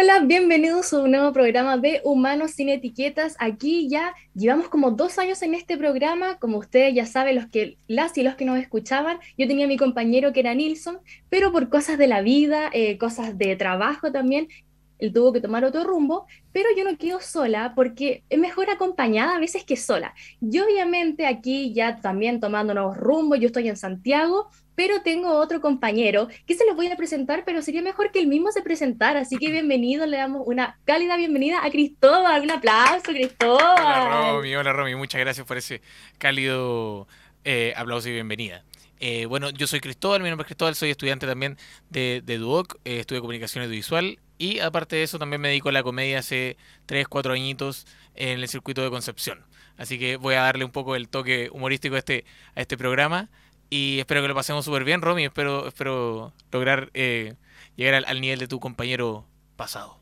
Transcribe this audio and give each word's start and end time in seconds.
hola, 0.00 0.20
bienvenidos 0.20 0.92
a 0.92 1.00
un 1.00 1.10
nuevo 1.10 1.32
programa 1.32 1.76
de 1.76 2.00
Humanos 2.04 2.52
sin 2.52 2.68
Etiquetas. 2.68 3.34
Aquí 3.40 3.88
ya 3.88 4.14
llevamos 4.32 4.68
como 4.68 4.92
dos 4.92 5.18
años 5.18 5.42
en 5.42 5.54
este 5.54 5.76
programa, 5.76 6.38
como 6.38 6.58
ustedes 6.58 6.94
ya 6.94 7.04
saben, 7.04 7.34
los 7.34 7.46
que, 7.46 7.78
las 7.88 8.16
y 8.16 8.22
los 8.22 8.36
que 8.36 8.44
nos 8.44 8.60
escuchaban, 8.60 9.18
yo 9.36 9.48
tenía 9.48 9.64
a 9.64 9.68
mi 9.68 9.76
compañero 9.76 10.32
que 10.32 10.38
era 10.38 10.54
Nilsson, 10.54 10.98
pero 11.28 11.50
por 11.50 11.68
cosas 11.68 11.98
de 11.98 12.06
la 12.06 12.22
vida, 12.22 12.70
eh, 12.72 12.96
cosas 12.96 13.38
de 13.38 13.56
trabajo 13.56 14.12
también, 14.12 14.46
él 14.98 15.12
tuvo 15.12 15.32
que 15.32 15.40
tomar 15.40 15.64
otro 15.64 15.84
rumbo, 15.84 16.26
pero 16.52 16.68
yo 16.76 16.84
no 16.84 16.96
quedo 16.98 17.20
sola 17.20 17.72
porque 17.74 18.24
es 18.28 18.38
mejor 18.38 18.70
acompañada 18.70 19.36
a 19.36 19.38
veces 19.38 19.64
que 19.64 19.76
sola. 19.76 20.14
Yo 20.40 20.64
obviamente 20.64 21.26
aquí 21.26 21.72
ya 21.72 22.00
también 22.00 22.40
tomando 22.40 22.74
nuevos 22.74 22.96
rumbos, 22.96 23.38
yo 23.40 23.46
estoy 23.46 23.68
en 23.68 23.76
Santiago, 23.76 24.48
pero 24.74 25.02
tengo 25.02 25.32
otro 25.34 25.60
compañero 25.60 26.28
que 26.46 26.54
se 26.54 26.64
los 26.64 26.76
voy 26.76 26.86
a 26.86 26.96
presentar, 26.96 27.44
pero 27.44 27.62
sería 27.62 27.82
mejor 27.82 28.12
que 28.12 28.20
él 28.20 28.28
mismo 28.28 28.52
se 28.52 28.62
presentara, 28.62 29.20
así 29.20 29.36
que 29.36 29.50
bienvenido, 29.50 30.06
le 30.06 30.16
damos 30.16 30.42
una 30.46 30.78
cálida 30.84 31.16
bienvenida 31.16 31.64
a 31.64 31.70
Cristóbal, 31.70 32.42
un 32.42 32.50
aplauso 32.50 33.02
Cristóbal. 33.06 33.74
Hola 33.76 34.30
Romy, 34.32 34.54
hola 34.54 34.72
Romy, 34.72 34.94
muchas 34.94 35.20
gracias 35.20 35.46
por 35.46 35.56
ese 35.56 35.80
cálido 36.18 37.08
eh, 37.44 37.72
aplauso 37.76 38.08
y 38.08 38.12
bienvenida. 38.12 38.64
Eh, 39.00 39.26
bueno, 39.26 39.50
yo 39.50 39.66
soy 39.66 39.80
Cristóbal, 39.80 40.22
mi 40.22 40.28
nombre 40.28 40.44
es 40.44 40.48
Cristóbal, 40.48 40.74
soy 40.74 40.90
estudiante 40.90 41.26
también 41.26 41.56
de, 41.90 42.22
de 42.24 42.38
Duoc, 42.38 42.76
eh, 42.84 43.00
estudio 43.00 43.20
comunicación 43.20 43.64
audiovisual 43.64 44.18
y 44.38 44.60
aparte 44.60 44.96
de 44.96 45.02
eso 45.02 45.18
también 45.18 45.40
me 45.40 45.48
dedico 45.48 45.68
a 45.68 45.72
la 45.72 45.82
comedia 45.82 46.20
hace 46.20 46.56
3, 46.86 47.08
4 47.08 47.32
añitos 47.32 47.86
en 48.14 48.40
el 48.40 48.48
circuito 48.48 48.82
de 48.82 48.90
Concepción. 48.90 49.44
Así 49.76 49.98
que 49.98 50.16
voy 50.16 50.34
a 50.34 50.42
darle 50.42 50.64
un 50.64 50.70
poco 50.70 50.96
el 50.96 51.08
toque 51.08 51.50
humorístico 51.52 51.96
a 51.96 51.98
este, 51.98 52.24
a 52.54 52.60
este 52.60 52.76
programa 52.76 53.28
y 53.70 53.98
espero 53.98 54.22
que 54.22 54.28
lo 54.28 54.34
pasemos 54.34 54.64
súper 54.64 54.84
bien, 54.84 55.02
Romy. 55.02 55.24
Espero, 55.24 55.68
espero 55.68 56.32
lograr 56.50 56.90
eh, 56.94 57.34
llegar 57.76 58.04
al, 58.06 58.20
nivel 58.20 58.38
de 58.38 58.48
tu 58.48 58.60
compañero 58.60 59.26
pasado, 59.56 60.00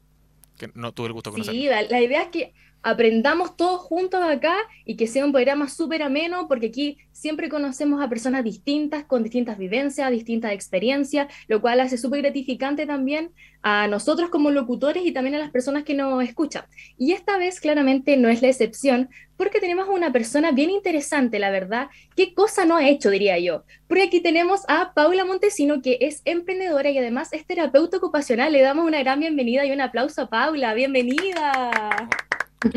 que 0.56 0.70
no 0.74 0.92
tuve 0.92 1.08
el 1.08 1.12
gusto 1.12 1.30
de 1.30 1.34
conocer. 1.34 1.54
Sí, 1.54 1.66
la 1.66 2.00
idea 2.00 2.22
es 2.22 2.28
que 2.28 2.54
aprendamos 2.82 3.56
todos 3.56 3.80
juntos 3.80 4.20
acá 4.22 4.56
y 4.84 4.96
que 4.96 5.06
sea 5.06 5.24
un 5.24 5.32
programa 5.32 5.68
súper 5.68 6.02
ameno, 6.02 6.46
porque 6.48 6.68
aquí 6.68 6.98
siempre 7.12 7.48
conocemos 7.48 8.02
a 8.02 8.08
personas 8.08 8.44
distintas, 8.44 9.04
con 9.04 9.22
distintas 9.22 9.58
vivencias, 9.58 10.10
distintas 10.10 10.52
experiencias, 10.52 11.28
lo 11.48 11.60
cual 11.60 11.80
hace 11.80 11.98
súper 11.98 12.22
gratificante 12.22 12.86
también 12.86 13.32
a 13.62 13.88
nosotros 13.88 14.30
como 14.30 14.50
locutores 14.50 15.04
y 15.04 15.12
también 15.12 15.34
a 15.34 15.38
las 15.38 15.50
personas 15.50 15.82
que 15.82 15.94
nos 15.94 16.22
escuchan. 16.22 16.64
Y 16.96 17.12
esta 17.12 17.38
vez 17.38 17.58
claramente 17.58 18.16
no 18.16 18.28
es 18.28 18.42
la 18.42 18.48
excepción, 18.48 19.08
porque 19.36 19.60
tenemos 19.60 19.88
una 19.88 20.12
persona 20.12 20.52
bien 20.52 20.70
interesante, 20.70 21.38
la 21.38 21.50
verdad. 21.50 21.88
¿Qué 22.14 22.34
cosa 22.34 22.64
no 22.64 22.76
ha 22.76 22.88
hecho, 22.88 23.10
diría 23.10 23.38
yo? 23.38 23.64
Porque 23.88 24.04
aquí 24.04 24.20
tenemos 24.20 24.62
a 24.68 24.94
Paula 24.94 25.24
Montesino, 25.24 25.82
que 25.82 25.98
es 26.00 26.22
emprendedora 26.24 26.90
y 26.90 26.98
además 26.98 27.32
es 27.32 27.46
terapeuta 27.46 27.96
ocupacional. 27.96 28.52
Le 28.52 28.62
damos 28.62 28.86
una 28.86 29.00
gran 29.00 29.20
bienvenida 29.20 29.64
y 29.66 29.72
un 29.72 29.80
aplauso 29.80 30.22
a 30.22 30.28
Paula. 30.28 30.74
Bienvenida. 30.74 32.08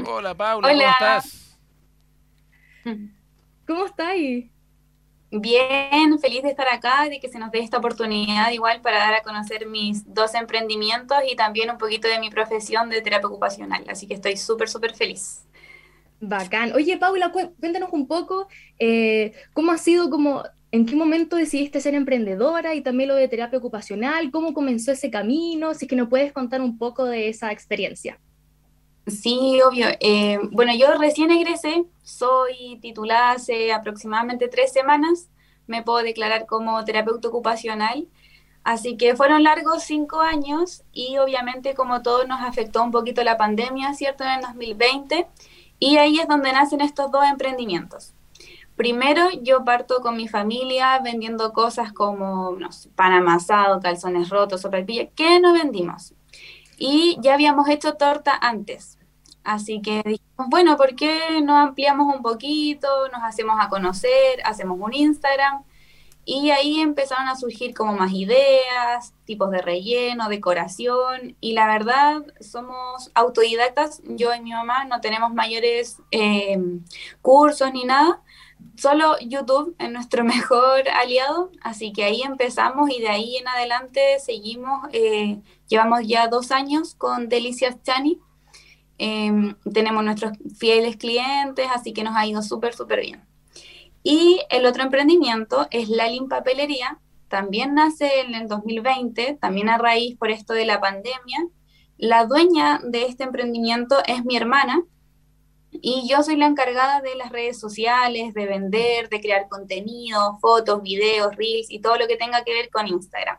Hola 0.06 0.36
Paula, 0.36 0.68
¿cómo 0.68 0.82
estás? 0.82 1.58
¿Cómo 3.66 3.86
estáis? 3.86 4.50
Bien, 5.32 6.18
feliz 6.20 6.42
de 6.42 6.50
estar 6.50 6.68
acá, 6.68 7.08
de 7.08 7.20
que 7.20 7.30
se 7.30 7.38
nos 7.38 7.52
dé 7.52 7.60
esta 7.60 7.78
oportunidad 7.78 8.52
igual 8.52 8.82
para 8.82 8.98
dar 8.98 9.14
a 9.14 9.22
conocer 9.22 9.68
mis 9.68 10.12
dos 10.12 10.34
emprendimientos 10.34 11.20
y 11.32 11.36
también 11.36 11.70
un 11.70 11.78
poquito 11.78 12.08
de 12.08 12.20
mi 12.20 12.32
profesión 12.32 12.90
de 12.90 13.02
terapia 13.02 13.28
ocupacional. 13.28 13.84
Así 13.88 14.08
que 14.08 14.16
estoy 14.16 14.38
súper, 14.38 14.70
súper 14.70 14.96
feliz. 14.96 15.46
Bacán. 16.20 16.74
Oye, 16.74 16.98
Paula, 16.98 17.32
cuéntanos 17.32 17.90
un 17.92 18.08
poco 18.08 18.48
eh, 18.80 19.34
cómo 19.54 19.72
ha 19.72 19.78
sido, 19.78 20.10
como, 20.10 20.44
en 20.72 20.88
qué 20.88 20.96
momento 20.96 21.36
decidiste 21.36 21.80
ser 21.80 21.94
emprendedora 21.94 22.74
y 22.74 22.82
también 22.82 23.10
lo 23.10 23.16
de 23.16 23.28
terapia 23.28 23.60
ocupacional, 23.60 24.32
cómo 24.32 24.54
comenzó 24.54 24.92
ese 24.92 25.12
camino, 25.12 25.76
si 25.76 25.86
es 25.86 25.90
que 25.90 25.96
nos 25.96 26.10
puedes 26.10 26.34
contar 26.34 26.62
un 26.62 26.80
poco 26.80 27.06
de 27.06 27.30
esa 27.30 27.52
experiencia. 27.52 28.20
Sí, 29.10 29.60
obvio. 29.62 29.88
Eh, 30.00 30.40
bueno, 30.52 30.74
yo 30.76 30.94
recién 30.98 31.32
egresé, 31.32 31.86
soy 32.04 32.78
titulada 32.82 33.32
hace 33.32 33.72
aproximadamente 33.74 34.48
tres 34.48 34.72
semanas, 34.72 35.30
me 35.68 35.84
puedo 35.84 36.00
declarar 36.00 36.46
como 36.46 36.84
terapeuta 36.84 37.28
ocupacional, 37.28 38.08
así 38.64 38.98
que 38.98 39.16
fueron 39.16 39.44
largos 39.44 39.84
cinco 39.84 40.20
años 40.22 40.84
y 40.92 41.18
obviamente 41.18 41.76
como 41.76 42.02
todo 42.02 42.26
nos 42.26 42.42
afectó 42.42 42.84
un 42.84 42.92
poquito 42.92 43.24
la 43.24 43.38
pandemia, 43.38 43.94
¿cierto? 43.94 44.24
En 44.24 44.32
el 44.32 44.42
2020 44.42 45.28
y 45.80 45.98
ahí 45.98 46.20
es 46.20 46.28
donde 46.28 46.52
nacen 46.52 46.82
estos 46.82 47.12
dos 47.12 47.24
emprendimientos. 47.26 48.14
Primero 48.76 49.30
yo 49.42 49.66
parto 49.66 50.02
con 50.02 50.16
mi 50.16 50.28
familia 50.28 51.00
vendiendo 51.00 51.52
cosas 51.54 51.92
como 51.92 52.52
no 52.52 52.70
pan 52.96 53.14
amasado, 53.14 53.80
calzones 53.80 54.30
rotos, 54.30 54.62
sopa 54.62 54.86
¿Qué 54.86 55.40
no 55.42 55.54
vendimos? 55.54 56.14
Y 56.78 57.18
ya 57.22 57.34
habíamos 57.34 57.68
hecho 57.68 57.96
torta 57.96 58.38
antes, 58.42 58.98
Así 59.50 59.82
que 59.82 60.04
dijimos, 60.06 60.48
bueno, 60.48 60.78
¿por 60.78 60.96
qué 60.96 61.42
no 61.42 61.58
ampliamos 61.58 62.14
un 62.16 62.22
poquito? 62.22 62.88
Nos 63.12 63.24
hacemos 63.24 63.58
a 63.60 63.68
conocer, 63.68 64.40
hacemos 64.46 64.78
un 64.80 64.94
Instagram. 64.94 65.64
Y 66.24 66.52
ahí 66.52 66.80
empezaron 66.80 67.28
a 67.28 67.36
surgir 67.36 67.74
como 67.74 67.94
más 67.94 68.12
ideas, 68.14 69.16
tipos 69.26 69.50
de 69.50 69.64
relleno, 69.64 70.30
decoración. 70.30 71.36
Y 71.42 71.54
la 71.54 71.66
verdad, 71.66 72.22
somos 72.40 73.10
autodidactas. 73.16 74.04
Yo 74.06 74.36
y 74.36 74.42
mi 74.42 74.52
mamá 74.52 74.86
no 74.86 75.02
tenemos 75.02 75.34
mayores 75.34 75.98
em, 76.12 76.86
cursos 77.24 77.74
ni 77.74 77.86
nada. 77.86 78.22
Solo 78.76 79.18
YouTube 79.20 79.76
es 79.80 79.90
nuestro 79.90 80.24
mejor 80.36 80.88
aliado. 80.90 81.50
Así 81.64 81.92
que 81.92 82.04
ahí 82.04 82.22
empezamos 82.22 82.92
y 82.92 83.02
de 83.02 83.10
ahí 83.10 83.38
en 83.38 83.48
adelante 83.48 84.20
seguimos. 84.20 84.88
Eh, 84.92 85.42
llevamos 85.68 86.02
ya 86.06 86.28
dos 86.28 86.52
años 86.52 86.94
con 86.94 87.30
Delicias 87.30 87.82
Chani 87.82 88.20
Em, 89.00 89.56
tenemos 89.74 90.04
nuestros 90.04 90.34
fieles 90.58 90.98
clientes, 90.98 91.68
así 91.74 91.94
que 91.94 92.04
nos 92.04 92.16
ha 92.18 92.28
ido 92.28 92.42
súper, 92.42 92.74
súper 92.74 93.00
bien. 93.00 93.22
Y 94.04 94.42
el 94.50 94.66
otro 94.66 94.84
emprendimiento 94.84 95.68
es 95.72 95.88
La 95.88 96.08
Papelería, 96.30 97.00
también 97.30 97.76
nace 97.76 98.22
en 98.22 98.36
el 98.36 98.48
2020, 98.50 99.38
también 99.40 99.70
a 99.70 99.78
raíz 99.78 100.18
por 100.18 100.32
esto 100.32 100.54
de 100.54 100.66
la 100.66 100.82
pandemia. 100.82 101.48
La 101.98 102.26
dueña 102.26 102.82
de 102.84 103.06
este 103.06 103.24
emprendimiento 103.24 103.98
es 104.06 104.26
mi 104.26 104.36
hermana 104.36 104.84
y 105.72 106.10
yo 106.10 106.22
soy 106.24 106.36
la 106.36 106.48
encargada 106.48 107.02
de 107.02 107.16
las 107.16 107.32
redes 107.32 107.60
sociales, 107.60 108.34
de 108.34 108.48
vender, 108.48 109.08
de 109.08 109.22
crear 109.22 109.48
contenido, 109.48 110.40
fotos, 110.42 110.82
videos, 110.82 111.36
reels 111.38 111.70
y 111.70 111.80
todo 111.80 111.98
lo 111.98 112.08
que 112.08 112.18
tenga 112.18 112.44
que 112.44 112.54
ver 112.54 112.70
con 112.70 112.88
Instagram. 112.88 113.38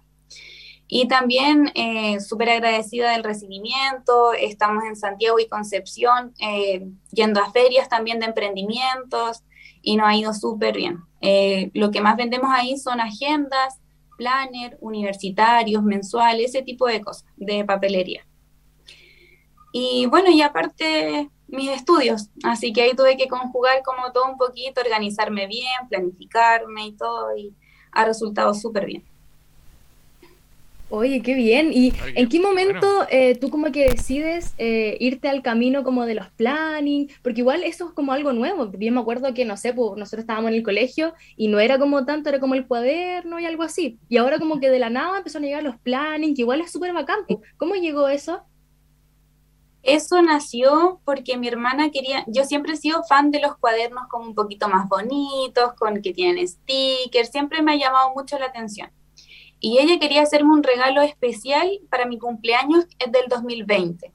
Y 0.92 1.06
también 1.06 1.70
eh, 1.76 2.18
súper 2.18 2.50
agradecida 2.50 3.12
del 3.12 3.22
recibimiento. 3.22 4.32
Estamos 4.32 4.82
en 4.84 4.96
Santiago 4.96 5.38
y 5.38 5.46
Concepción 5.46 6.34
eh, 6.40 6.84
yendo 7.12 7.40
a 7.40 7.52
ferias 7.52 7.88
también 7.88 8.18
de 8.18 8.26
emprendimientos 8.26 9.44
y 9.82 9.96
nos 9.96 10.08
ha 10.08 10.16
ido 10.16 10.34
súper 10.34 10.76
bien. 10.76 10.98
Eh, 11.20 11.70
lo 11.74 11.92
que 11.92 12.00
más 12.00 12.16
vendemos 12.16 12.50
ahí 12.52 12.76
son 12.76 13.00
agendas, 13.00 13.78
planner, 14.18 14.78
universitarios, 14.80 15.84
mensuales, 15.84 16.46
ese 16.46 16.62
tipo 16.62 16.88
de 16.88 17.00
cosas, 17.00 17.24
de 17.36 17.64
papelería. 17.64 18.26
Y 19.72 20.06
bueno, 20.06 20.32
y 20.32 20.42
aparte 20.42 21.30
mis 21.46 21.70
estudios, 21.70 22.30
así 22.42 22.72
que 22.72 22.82
ahí 22.82 22.96
tuve 22.96 23.16
que 23.16 23.28
conjugar 23.28 23.82
como 23.84 24.10
todo 24.10 24.28
un 24.28 24.36
poquito, 24.36 24.80
organizarme 24.80 25.46
bien, 25.46 25.88
planificarme 25.88 26.88
y 26.88 26.96
todo, 26.96 27.36
y 27.36 27.54
ha 27.92 28.04
resultado 28.04 28.54
súper 28.54 28.86
bien. 28.86 29.09
Oye, 30.92 31.22
qué 31.22 31.34
bien. 31.34 31.72
¿Y 31.72 31.92
en 32.16 32.28
qué 32.28 32.40
momento 32.40 33.06
eh, 33.10 33.36
tú 33.36 33.48
como 33.48 33.70
que 33.70 33.88
decides 33.88 34.54
eh, 34.58 34.96
irte 34.98 35.28
al 35.28 35.40
camino 35.40 35.84
como 35.84 36.04
de 36.04 36.16
los 36.16 36.28
planning? 36.30 37.08
Porque 37.22 37.42
igual 37.42 37.62
eso 37.62 37.86
es 37.86 37.94
como 37.94 38.12
algo 38.12 38.32
nuevo. 38.32 38.72
Yo 38.72 38.92
me 38.92 39.00
acuerdo 39.00 39.32
que, 39.32 39.44
no 39.44 39.56
sé, 39.56 39.72
pues 39.72 39.96
nosotros 39.96 40.22
estábamos 40.22 40.50
en 40.50 40.56
el 40.56 40.64
colegio 40.64 41.14
y 41.36 41.46
no 41.46 41.60
era 41.60 41.78
como 41.78 42.04
tanto, 42.04 42.28
era 42.28 42.40
como 42.40 42.56
el 42.56 42.66
cuaderno 42.66 43.38
y 43.38 43.46
algo 43.46 43.62
así. 43.62 44.00
Y 44.08 44.16
ahora 44.16 44.40
como 44.40 44.58
que 44.58 44.68
de 44.68 44.80
la 44.80 44.90
nada 44.90 45.18
empezaron 45.18 45.44
a 45.44 45.46
llegar 45.46 45.62
los 45.62 45.78
planning, 45.78 46.34
que 46.34 46.42
igual 46.42 46.60
es 46.60 46.72
súper 46.72 46.92
bacán. 46.92 47.20
Pues. 47.28 47.38
¿Cómo 47.56 47.76
llegó 47.76 48.08
eso? 48.08 48.42
Eso 49.84 50.20
nació 50.22 51.00
porque 51.04 51.38
mi 51.38 51.46
hermana 51.46 51.90
quería, 51.90 52.24
yo 52.26 52.44
siempre 52.44 52.72
he 52.72 52.76
sido 52.76 53.04
fan 53.04 53.30
de 53.30 53.40
los 53.40 53.56
cuadernos 53.56 54.08
como 54.10 54.26
un 54.26 54.34
poquito 54.34 54.68
más 54.68 54.88
bonitos, 54.88 55.72
con 55.78 56.02
que 56.02 56.12
tienen 56.12 56.46
stickers, 56.46 57.30
siempre 57.30 57.62
me 57.62 57.74
ha 57.74 57.76
llamado 57.76 58.12
mucho 58.14 58.38
la 58.40 58.46
atención 58.46 58.90
y 59.60 59.78
ella 59.78 59.98
quería 59.98 60.22
hacerme 60.22 60.52
un 60.52 60.62
regalo 60.62 61.02
especial 61.02 61.70
para 61.90 62.06
mi 62.06 62.18
cumpleaños 62.18 62.86
del 62.98 63.28
2020. 63.28 64.12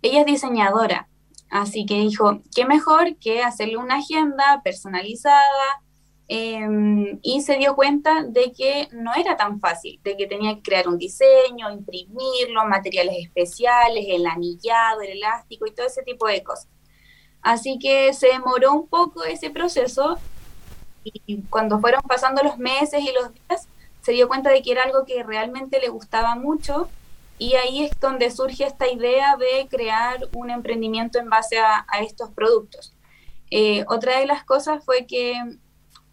Ella 0.00 0.20
es 0.20 0.26
diseñadora, 0.26 1.08
así 1.50 1.84
que 1.86 2.00
dijo, 2.00 2.40
qué 2.54 2.64
mejor 2.64 3.16
que 3.16 3.42
hacerle 3.42 3.76
una 3.76 3.96
agenda 3.96 4.62
personalizada 4.64 5.82
em, 6.26 7.18
y 7.22 7.42
se 7.42 7.58
dio 7.58 7.76
cuenta 7.76 8.22
de 8.24 8.52
que 8.52 8.88
no 8.92 9.14
era 9.14 9.36
tan 9.36 9.60
fácil, 9.60 10.00
de 10.02 10.16
que 10.16 10.26
tenía 10.26 10.54
que 10.54 10.62
crear 10.62 10.88
un 10.88 10.96
diseño, 10.96 11.70
imprimirlo, 11.70 12.64
materiales 12.66 13.16
especiales, 13.18 14.06
el 14.08 14.26
anillado, 14.26 15.02
el 15.02 15.10
elástico 15.10 15.66
y 15.66 15.72
todo 15.72 15.86
ese 15.86 16.02
tipo 16.02 16.26
de 16.26 16.42
cosas. 16.42 16.68
Así 17.42 17.78
que 17.78 18.12
se 18.14 18.28
demoró 18.28 18.72
un 18.72 18.88
poco 18.88 19.24
ese 19.24 19.50
proceso 19.50 20.16
y 21.04 21.42
cuando 21.50 21.80
fueron 21.80 22.00
pasando 22.02 22.42
los 22.42 22.58
meses 22.58 23.02
y 23.02 23.12
los 23.12 23.32
días, 23.34 23.68
se 24.02 24.12
dio 24.12 24.28
cuenta 24.28 24.50
de 24.50 24.62
que 24.62 24.72
era 24.72 24.84
algo 24.84 25.04
que 25.04 25.22
realmente 25.22 25.80
le 25.80 25.88
gustaba 25.88 26.34
mucho 26.34 26.88
y 27.38 27.54
ahí 27.54 27.84
es 27.84 27.98
donde 28.00 28.30
surge 28.30 28.64
esta 28.64 28.88
idea 28.88 29.36
de 29.36 29.66
crear 29.68 30.28
un 30.34 30.50
emprendimiento 30.50 31.18
en 31.18 31.28
base 31.28 31.58
a, 31.58 31.84
estos 32.00 32.30
productos. 32.30 32.94
Eh, 33.50 33.84
otra 33.88 34.18
de 34.18 34.26
las 34.26 34.44
cosas 34.44 34.84
fue 34.84 35.06
que 35.06 35.34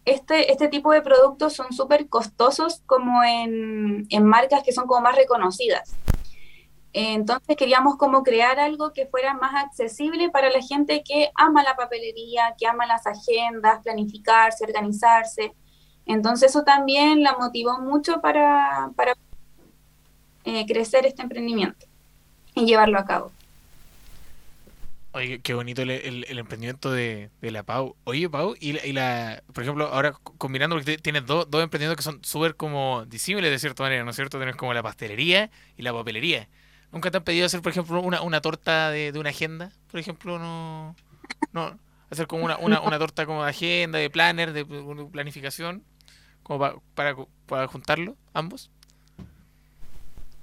este, 0.04 0.52
este 0.52 0.68
tipo 0.68 0.92
de 0.92 1.02
productos 1.02 1.54
son 1.54 1.72
súper 1.72 2.08
costosos 2.08 2.82
como 2.86 3.22
en, 3.22 4.06
en, 4.10 4.24
marcas 4.24 4.62
que 4.62 4.72
son 4.72 4.86
como 4.86 5.02
más 5.02 5.14
reconocidas. 5.14 5.94
Entonces 6.92 7.56
queríamos 7.56 7.96
como 7.96 8.24
crear 8.24 8.58
algo 8.58 8.92
que 8.92 9.06
fuera 9.06 9.34
más 9.34 9.54
accesible 9.64 10.30
para 10.30 10.50
la 10.50 10.60
gente 10.60 11.04
que 11.04 11.30
ama 11.36 11.62
la 11.62 11.76
papelería, 11.76 12.54
que 12.58 12.66
ama 12.66 12.86
las 12.86 13.06
agendas, 13.06 13.82
planificarse, 13.82 14.64
organizarse. 14.64 15.54
Entonces 16.10 16.50
eso 16.50 16.64
también 16.64 17.22
la 17.22 17.36
motivó 17.38 17.78
mucho 17.78 18.20
para, 18.20 18.90
para 18.96 19.14
eh, 20.44 20.66
crecer 20.66 21.06
este 21.06 21.22
emprendimiento 21.22 21.86
y 22.54 22.66
llevarlo 22.66 22.98
a 22.98 23.04
cabo. 23.04 23.30
Oye, 25.12 25.40
qué 25.40 25.54
bonito 25.54 25.82
el, 25.82 25.90
el, 25.90 26.38
emprendimiento 26.38 26.90
de, 26.90 27.30
de, 27.40 27.50
la 27.50 27.62
Pau. 27.62 27.96
Oye, 28.04 28.28
Pau, 28.28 28.56
y 28.58 28.72
la, 28.72 28.86
y 28.86 28.92
la, 28.92 29.42
por 29.52 29.62
ejemplo, 29.62 29.86
ahora 29.86 30.12
combinando, 30.12 30.76
porque 30.76 30.98
tienes 30.98 31.26
dos, 31.26 31.48
dos 31.48 31.62
emprendimientos 31.62 31.96
que 31.96 32.10
son 32.10 32.24
súper 32.24 32.56
como 32.56 33.04
disímiles 33.06 33.50
de 33.50 33.58
cierta 33.58 33.84
manera, 33.84 34.02
¿no 34.04 34.10
es 34.10 34.16
cierto? 34.16 34.38
Tienes 34.38 34.56
como 34.56 34.74
la 34.74 34.82
pastelería 34.82 35.50
y 35.76 35.82
la 35.82 35.92
papelería. 35.92 36.48
¿Nunca 36.92 37.12
te 37.12 37.18
han 37.18 37.24
pedido 37.24 37.46
hacer, 37.46 37.62
por 37.62 37.70
ejemplo, 37.70 38.00
una, 38.00 38.22
una 38.22 38.40
torta 38.40 38.90
de, 38.90 39.12
de 39.12 39.18
una 39.18 39.30
agenda? 39.30 39.70
Por 39.90 40.00
ejemplo, 40.00 40.38
no, 40.40 40.96
no 41.52 41.78
hacer 42.10 42.26
como 42.26 42.44
una, 42.44 42.58
una, 42.58 42.80
una 42.80 42.98
torta 42.98 43.26
como 43.26 43.44
de 43.44 43.50
agenda, 43.50 43.98
de 43.98 44.10
planner, 44.10 44.52
de, 44.52 44.64
planificación, 45.10 45.84
como 46.42 46.58
para, 46.94 47.16
para 47.46 47.66
juntarlo, 47.66 48.16
ambos. 48.32 48.70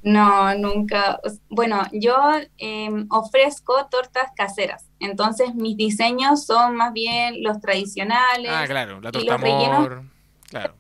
No, 0.04 0.56
nunca. 0.56 1.20
Bueno, 1.50 1.82
yo 1.92 2.16
em, 2.58 3.08
ofrezco 3.10 3.88
tortas 3.90 4.32
caseras, 4.36 4.90
entonces 5.00 5.54
mis 5.56 5.76
diseños 5.76 6.46
son 6.46 6.76
más 6.76 6.94
bien 6.94 7.44
los 7.44 7.60
tradicionales. 7.60 8.50
Ah, 8.50 8.66
claro, 8.68 9.02
la 9.02 9.12
torta 9.12 9.36
amor, 9.36 10.04
claro. 10.50 10.76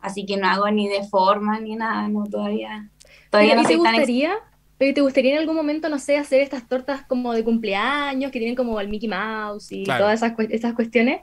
Así 0.00 0.26
que 0.26 0.36
no 0.36 0.48
hago 0.48 0.70
ni 0.70 0.88
de 0.88 1.04
forma 1.04 1.58
ni 1.60 1.74
nada, 1.76 2.08
no 2.08 2.24
todavía. 2.26 2.88
Todavía 3.30 3.54
no 3.54 3.64
te 3.64 3.76
gustaría? 3.76 4.34
¿Te 4.78 5.00
gustaría 5.00 5.34
en 5.34 5.38
algún 5.38 5.54
momento, 5.54 5.88
no 5.88 6.00
sé, 6.00 6.18
hacer 6.18 6.40
estas 6.40 6.66
tortas 6.66 7.02
como 7.06 7.32
de 7.32 7.44
cumpleaños 7.44 8.32
que 8.32 8.40
tienen 8.40 8.56
como 8.56 8.80
el 8.80 8.88
Mickey 8.88 9.08
Mouse 9.08 9.70
y 9.70 9.84
todas 9.84 10.22
esas, 10.22 10.34
esas 10.50 10.74
cuestiones? 10.74 11.20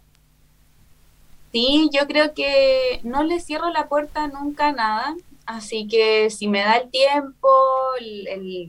Sí, 1.51 1.89
yo 1.91 2.07
creo 2.07 2.33
que 2.33 2.99
no 3.03 3.23
le 3.23 3.39
cierro 3.39 3.69
la 3.69 3.87
puerta 3.87 4.27
nunca 4.27 4.67
a 4.67 4.71
nada. 4.71 5.15
Así 5.45 5.87
que 5.87 6.29
si 6.29 6.47
me 6.47 6.59
da 6.59 6.77
el 6.77 6.91
tiempo, 6.91 7.49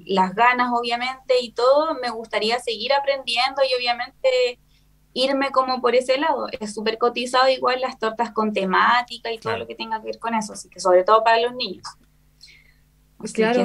las 0.06 0.34
ganas 0.34 0.70
obviamente 0.72 1.34
y 1.42 1.52
todo, 1.52 1.94
me 2.00 2.08
gustaría 2.08 2.58
seguir 2.58 2.94
aprendiendo 2.94 3.60
y 3.70 3.74
obviamente 3.76 4.58
irme 5.12 5.50
como 5.50 5.82
por 5.82 5.94
ese 5.94 6.16
lado. 6.16 6.46
Es 6.58 6.72
súper 6.72 6.96
cotizado 6.96 7.50
igual 7.50 7.82
las 7.82 7.98
tortas 7.98 8.32
con 8.32 8.54
temática 8.54 9.30
y 9.30 9.38
todo 9.38 9.58
lo 9.58 9.66
que 9.66 9.74
tenga 9.74 10.00
que 10.00 10.06
ver 10.06 10.18
con 10.18 10.34
eso, 10.34 10.54
así 10.54 10.70
que 10.70 10.80
sobre 10.80 11.04
todo 11.04 11.22
para 11.22 11.40
los 11.40 11.54
niños. 11.54 11.84
claro. 13.34 13.64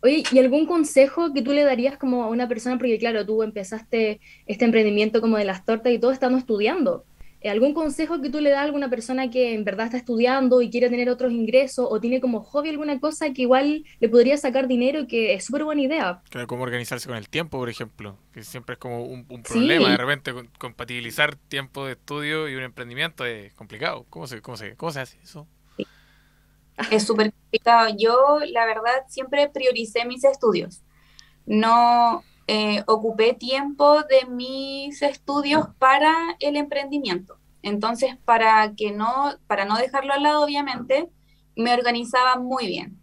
Oye, 0.00 0.22
¿y 0.30 0.38
algún 0.38 0.66
consejo 0.66 1.32
que 1.32 1.42
tú 1.42 1.52
le 1.52 1.64
darías 1.64 1.98
como 1.98 2.22
a 2.22 2.28
una 2.28 2.46
persona? 2.46 2.78
Porque 2.78 2.98
claro, 2.98 3.26
tú 3.26 3.42
empezaste 3.42 4.20
este 4.46 4.64
emprendimiento 4.64 5.20
como 5.20 5.36
de 5.36 5.44
las 5.44 5.64
tortas 5.64 5.92
y 5.92 5.98
todo 5.98 6.12
estando 6.12 6.38
estudiando. 6.38 7.04
Eh, 7.40 7.50
¿Algún 7.50 7.72
consejo 7.72 8.20
que 8.20 8.30
tú 8.30 8.40
le 8.40 8.50
das 8.50 8.60
a 8.60 8.62
alguna 8.64 8.90
persona 8.90 9.30
que 9.30 9.54
en 9.54 9.64
verdad 9.64 9.86
está 9.86 9.96
estudiando 9.96 10.60
y 10.60 10.70
quiere 10.70 10.90
tener 10.90 11.08
otros 11.08 11.32
ingresos 11.32 11.86
o 11.88 12.00
tiene 12.00 12.20
como 12.20 12.42
hobby 12.42 12.70
alguna 12.70 12.98
cosa 12.98 13.32
que 13.32 13.42
igual 13.42 13.84
le 14.00 14.08
podría 14.08 14.36
sacar 14.36 14.66
dinero 14.66 15.00
y 15.00 15.06
que 15.06 15.34
es 15.34 15.44
súper 15.44 15.64
buena 15.64 15.82
idea? 15.82 16.20
Claro, 16.30 16.48
cómo 16.48 16.64
organizarse 16.64 17.06
con 17.06 17.16
el 17.16 17.28
tiempo, 17.28 17.58
por 17.58 17.68
ejemplo, 17.68 18.18
que 18.32 18.42
siempre 18.42 18.72
es 18.72 18.78
como 18.78 19.04
un, 19.04 19.24
problema. 19.42 19.90
De 19.90 19.96
repente, 19.96 20.34
compatibilizar 20.58 21.36
tiempo 21.36 21.86
de 21.86 21.92
estudio 21.92 22.48
y 22.48 22.56
un 22.56 22.62
emprendimiento 22.62 23.24
es 23.24 23.54
complicado. 23.54 24.04
¿Cómo 24.10 24.26
se, 24.26 24.42
cómo 24.42 24.56
se, 24.56 24.74
cómo 24.74 24.90
se 24.90 25.00
hace 25.00 25.18
eso? 25.22 25.46
Es 26.90 27.06
súper 27.06 27.32
complicado. 27.32 27.94
Yo, 27.96 28.40
la 28.50 28.66
verdad, 28.66 29.04
siempre 29.08 29.48
prioricé 29.48 30.04
mis 30.04 30.24
estudios. 30.24 30.82
No, 31.46 32.22
eh, 32.50 32.82
ocupé 32.86 33.34
tiempo 33.34 34.02
de 34.04 34.24
mis 34.24 35.02
estudios 35.02 35.66
para 35.78 36.14
el 36.40 36.56
emprendimiento. 36.56 37.38
Entonces, 37.60 38.16
para 38.24 38.74
que 38.74 38.90
no, 38.90 39.34
para 39.46 39.66
no 39.66 39.76
dejarlo 39.76 40.14
al 40.14 40.22
lado, 40.22 40.44
obviamente, 40.44 41.10
me 41.56 41.74
organizaba 41.74 42.36
muy 42.36 42.66
bien. 42.66 42.98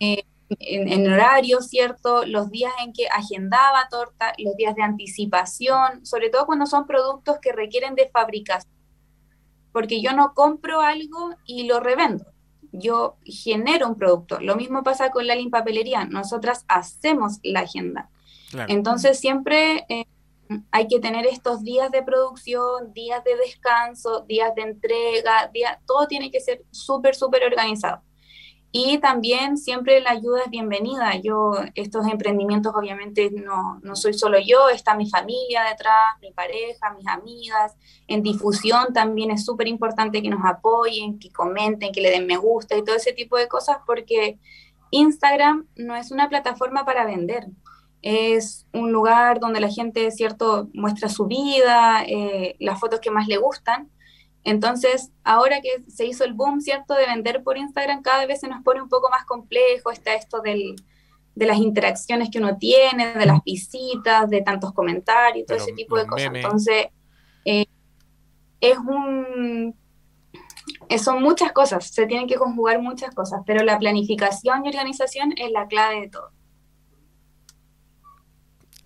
Eh, 0.00 0.24
en, 0.58 1.12
horario, 1.12 1.60
¿cierto? 1.60 2.24
Los 2.24 2.50
días 2.50 2.72
en 2.82 2.94
que 2.94 3.08
agendaba 3.08 3.88
torta, 3.90 4.32
los 4.38 4.56
días 4.56 4.74
de 4.74 4.82
anticipación, 4.82 6.06
sobre 6.06 6.30
todo 6.30 6.46
cuando 6.46 6.64
son 6.64 6.86
productos 6.86 7.40
que 7.42 7.52
requieren 7.52 7.94
de 7.94 8.08
fabricación. 8.08 8.72
Porque 9.70 10.00
yo 10.00 10.14
no 10.14 10.32
compro 10.32 10.80
algo 10.80 11.34
y 11.44 11.64
lo 11.64 11.80
revendo. 11.80 12.24
Yo 12.72 13.16
genero 13.26 13.86
un 13.86 13.96
producto. 13.96 14.40
Lo 14.40 14.56
mismo 14.56 14.82
pasa 14.82 15.10
con 15.10 15.26
la 15.26 15.34
limpapelería. 15.34 16.06
Nosotras 16.06 16.64
hacemos 16.68 17.38
la 17.42 17.60
agenda. 17.60 18.08
Entonces 18.68 19.18
siempre 19.18 19.84
eh, 19.88 20.04
hay 20.70 20.88
que 20.88 21.00
tener 21.00 21.26
estos 21.26 21.62
días 21.62 21.90
de 21.90 22.02
producción, 22.02 22.92
días 22.92 23.24
de 23.24 23.36
descanso, 23.36 24.24
días 24.28 24.54
de 24.54 24.62
entrega, 24.62 25.50
todo 25.86 26.06
tiene 26.06 26.30
que 26.30 26.40
ser 26.40 26.64
súper, 26.70 27.14
súper 27.14 27.44
organizado. 27.44 28.02
Y 28.74 28.96
también 28.98 29.58
siempre 29.58 30.00
la 30.00 30.12
ayuda 30.12 30.44
es 30.46 30.50
bienvenida. 30.50 31.14
Yo, 31.22 31.52
estos 31.74 32.06
emprendimientos 32.06 32.72
obviamente 32.74 33.30
no, 33.30 33.78
no 33.82 33.94
soy 33.94 34.14
solo 34.14 34.38
yo, 34.38 34.70
está 34.70 34.94
mi 34.94 35.10
familia 35.10 35.62
detrás, 35.64 36.18
mi 36.22 36.32
pareja, 36.32 36.90
mis 36.96 37.06
amigas. 37.06 37.76
En 38.08 38.22
difusión 38.22 38.94
también 38.94 39.30
es 39.30 39.44
súper 39.44 39.68
importante 39.68 40.22
que 40.22 40.30
nos 40.30 40.42
apoyen, 40.46 41.18
que 41.18 41.30
comenten, 41.30 41.92
que 41.92 42.00
le 42.00 42.10
den 42.10 42.26
me 42.26 42.38
gusta 42.38 42.74
y 42.74 42.82
todo 42.82 42.96
ese 42.96 43.12
tipo 43.12 43.36
de 43.36 43.46
cosas 43.46 43.76
porque 43.86 44.38
Instagram 44.90 45.66
no 45.76 45.94
es 45.94 46.10
una 46.10 46.30
plataforma 46.30 46.86
para 46.86 47.04
vender 47.04 47.48
es 48.02 48.66
un 48.72 48.92
lugar 48.92 49.38
donde 49.38 49.60
la 49.60 49.68
gente, 49.68 50.10
¿cierto?, 50.10 50.68
muestra 50.74 51.08
su 51.08 51.26
vida, 51.26 52.04
eh, 52.04 52.56
las 52.58 52.78
fotos 52.78 53.00
que 53.00 53.12
más 53.12 53.28
le 53.28 53.36
gustan. 53.36 53.88
Entonces, 54.44 55.12
ahora 55.22 55.60
que 55.60 55.84
se 55.88 56.04
hizo 56.04 56.24
el 56.24 56.34
boom, 56.34 56.60
¿cierto?, 56.60 56.94
de 56.94 57.06
vender 57.06 57.44
por 57.44 57.56
Instagram, 57.56 58.02
cada 58.02 58.26
vez 58.26 58.40
se 58.40 58.48
nos 58.48 58.62
pone 58.64 58.82
un 58.82 58.88
poco 58.88 59.08
más 59.08 59.24
complejo, 59.24 59.92
está 59.92 60.14
esto 60.14 60.40
del, 60.40 60.74
de 61.36 61.46
las 61.46 61.58
interacciones 61.58 62.28
que 62.28 62.38
uno 62.38 62.58
tiene, 62.58 63.14
de 63.14 63.26
las 63.26 63.42
visitas, 63.44 64.28
de 64.28 64.42
tantos 64.42 64.72
comentarios, 64.72 65.46
todo 65.46 65.58
ese 65.58 65.72
tipo 65.72 65.96
de 65.96 66.06
cosas. 66.06 66.30
Entonces, 66.34 66.86
eh, 67.44 67.66
es 68.60 68.78
un... 68.78 69.76
Eh, 70.88 70.98
son 70.98 71.22
muchas 71.22 71.52
cosas, 71.52 71.86
se 71.86 72.06
tienen 72.06 72.26
que 72.26 72.34
conjugar 72.34 72.80
muchas 72.80 73.14
cosas, 73.14 73.42
pero 73.46 73.62
la 73.64 73.78
planificación 73.78 74.64
y 74.64 74.68
organización 74.68 75.32
es 75.36 75.50
la 75.50 75.66
clave 75.66 76.02
de 76.02 76.08
todo. 76.08 76.30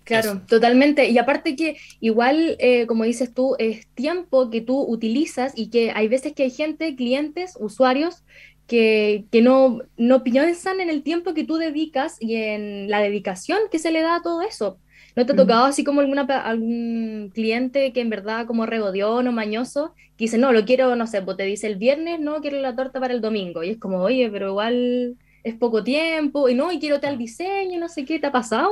Claro, 0.07 0.41
totalmente. 0.47 1.09
Y 1.09 1.17
aparte 1.17 1.57
que 1.57 1.77
igual, 1.99 2.55
eh, 2.59 2.87
como 2.87 3.03
dices 3.03 3.33
tú, 3.33 3.55
es 3.59 3.87
tiempo 3.93 4.49
que 4.49 4.61
tú 4.61 4.81
utilizas 4.81 5.51
y 5.53 5.69
que 5.69 5.91
hay 5.91 6.07
veces 6.07 6.31
que 6.31 6.43
hay 6.43 6.49
gente, 6.49 6.95
clientes, 6.95 7.57
usuarios, 7.59 8.23
que, 8.67 9.25
que 9.31 9.41
no, 9.41 9.81
no 9.97 10.23
piensan 10.23 10.79
en 10.79 10.89
el 10.89 11.03
tiempo 11.03 11.33
que 11.33 11.43
tú 11.43 11.57
dedicas 11.57 12.15
y 12.21 12.35
en 12.35 12.89
la 12.89 13.01
dedicación 13.01 13.59
que 13.69 13.79
se 13.79 13.91
le 13.91 14.01
da 14.01 14.15
a 14.15 14.21
todo 14.21 14.41
eso. 14.43 14.79
¿No 15.17 15.25
te 15.25 15.33
ha 15.33 15.35
tocado 15.35 15.65
así 15.65 15.83
como 15.83 15.99
alguna, 15.99 16.21
algún 16.21 17.31
cliente 17.33 17.91
que 17.91 18.01
en 18.01 18.09
verdad 18.09 18.45
como 18.45 18.65
regodión 18.65 19.27
o 19.27 19.31
mañoso, 19.33 19.93
que 20.15 20.25
dice, 20.25 20.37
no, 20.37 20.53
lo 20.53 20.63
quiero, 20.63 20.95
no 20.95 21.07
sé, 21.07 21.21
pues 21.21 21.35
te 21.37 21.43
dice 21.43 21.67
el 21.67 21.75
viernes, 21.75 22.19
no, 22.21 22.39
quiero 22.39 22.61
la 22.61 22.75
torta 22.75 22.99
para 23.01 23.13
el 23.13 23.19
domingo. 23.21 23.63
Y 23.63 23.71
es 23.71 23.77
como, 23.79 23.99
oye, 23.99 24.29
pero 24.31 24.49
igual 24.49 25.17
es 25.43 25.55
poco 25.55 25.83
tiempo, 25.83 26.47
y 26.49 26.55
no, 26.55 26.71
y 26.71 26.79
quiero 26.79 26.99
tal 27.01 27.17
diseño, 27.17 27.79
no 27.79 27.89
sé 27.89 28.05
qué, 28.05 28.19
¿te 28.19 28.27
ha 28.27 28.31
pasado? 28.31 28.69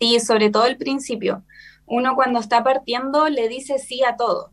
Sí, 0.00 0.20
sobre 0.20 0.50
todo 0.50 0.66
el 0.66 0.76
principio. 0.76 1.44
Uno 1.86 2.14
cuando 2.14 2.40
está 2.40 2.64
partiendo 2.64 3.28
le 3.28 3.48
dice 3.48 3.78
sí 3.78 4.02
a 4.04 4.16
todo, 4.16 4.50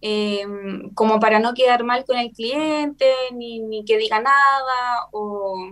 em, 0.00 0.92
como 0.94 1.20
para 1.20 1.38
no 1.38 1.54
quedar 1.54 1.84
mal 1.84 2.04
con 2.04 2.18
el 2.18 2.32
cliente, 2.32 3.06
ni, 3.32 3.84
que 3.84 3.98
diga 3.98 4.20
nada 4.20 5.08
o, 5.12 5.70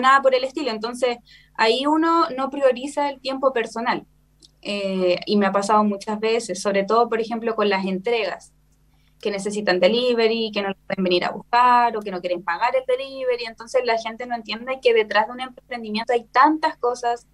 nada 0.00 0.22
por 0.22 0.34
el 0.34 0.44
estilo. 0.44 0.70
Entonces, 0.70 1.18
ahí 1.54 1.86
uno 1.86 2.28
no 2.36 2.50
prioriza 2.50 3.10
el 3.10 3.20
tiempo 3.20 3.52
personal. 3.52 4.06
Eh, 4.62 5.20
y 5.26 5.36
me 5.36 5.46
ha 5.46 5.52
pasado 5.52 5.84
muchas 5.84 6.18
veces, 6.20 6.60
sobre 6.62 6.84
todo, 6.84 7.08
por 7.08 7.20
ejemplo, 7.20 7.54
con 7.54 7.68
las 7.68 7.84
entregas 7.86 8.52
que 9.20 9.30
necesitan 9.30 9.80
delivery, 9.80 10.50
que 10.52 10.62
no 10.62 10.74
pueden 10.86 11.04
venir 11.04 11.24
a 11.24 11.30
buscar 11.30 11.96
o 11.96 12.00
que 12.00 12.10
no 12.10 12.20
quieren 12.20 12.42
pagar 12.42 12.74
el 12.76 12.84
delivery. 12.86 13.44
Entonces 13.46 13.82
la 13.84 13.98
gente 13.98 14.26
no 14.26 14.34
entiende 14.34 14.78
que 14.80 14.94
detrás 14.94 15.26
de 15.26 15.32
un 15.32 15.40
emprendimiento 15.40 16.12
hay 16.12 16.24
tantas 16.24 16.76
cosas 16.76 17.26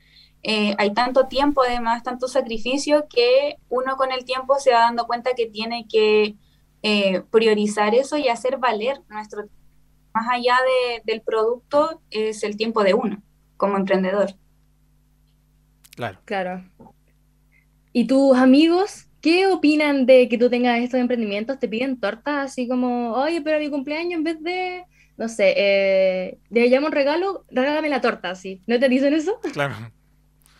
eh, 0.46 0.74
hay 0.76 0.92
tanto 0.92 1.26
tiempo 1.26 1.62
además, 1.62 2.02
tanto 2.02 2.28
sacrificio, 2.28 3.06
que 3.08 3.56
uno 3.70 3.96
con 3.96 4.12
el 4.12 4.26
tiempo 4.26 4.58
se 4.58 4.72
va 4.72 4.80
dando 4.80 5.06
cuenta 5.06 5.30
que 5.34 5.46
tiene 5.46 5.86
que 5.88 6.36
eh, 6.82 7.22
priorizar 7.30 7.94
eso 7.94 8.18
y 8.18 8.28
hacer 8.28 8.58
valer 8.58 9.00
nuestro 9.08 9.48
más 10.12 10.28
allá 10.30 10.56
del 11.04 11.22
producto 11.22 12.00
es 12.10 12.44
el 12.44 12.56
tiempo 12.56 12.84
de 12.84 12.94
uno 12.94 13.22
como 13.56 13.76
emprendedor. 13.76 14.34
Claro. 15.96 16.18
Claro. 16.24 16.64
¿Y 17.92 18.06
tus 18.06 18.36
amigos 18.36 19.08
qué 19.20 19.46
opinan 19.46 20.04
de 20.04 20.28
que 20.28 20.38
tú 20.38 20.50
tengas 20.50 20.78
estos 20.80 21.00
emprendimientos? 21.00 21.58
¿Te 21.58 21.68
piden 21.68 21.98
tortas 21.98 22.50
así 22.50 22.68
como, 22.68 23.14
oye, 23.14 23.40
pero 23.40 23.58
mi 23.58 23.70
cumpleaños 23.70 24.18
en 24.18 24.24
vez 24.24 24.42
de, 24.42 24.84
no 25.16 25.28
sé, 25.28 25.54
eh, 25.56 26.38
le 26.50 26.68
llamo 26.68 26.88
un 26.88 26.92
regalo, 26.92 27.44
regálame 27.50 27.88
la 27.88 28.02
torta, 28.02 28.30
así? 28.30 28.62
¿No 28.66 28.78
te 28.78 28.88
dicen 28.88 29.14
eso? 29.14 29.40
Claro. 29.52 29.74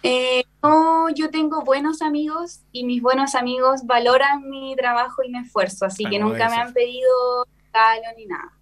Eh, 0.07 0.45
no, 0.63 1.09
yo 1.09 1.31
tengo 1.31 1.65
buenos 1.65 2.03
amigos 2.03 2.61
y 2.73 2.85
mis 2.85 3.01
buenos 3.01 3.35
amigos 3.35 3.87
valoran 3.87 4.51
mi 4.51 4.77
trabajo 4.77 5.23
y 5.23 5.31
mi 5.31 5.39
esfuerzo, 5.39 5.87
así 5.87 6.05
que 6.05 6.19
nunca 6.19 6.51
me 6.51 6.57
han 6.57 6.75
pedido 6.75 7.47
regalo 7.73 8.03
ni 8.19 8.27
nada. 8.27 8.53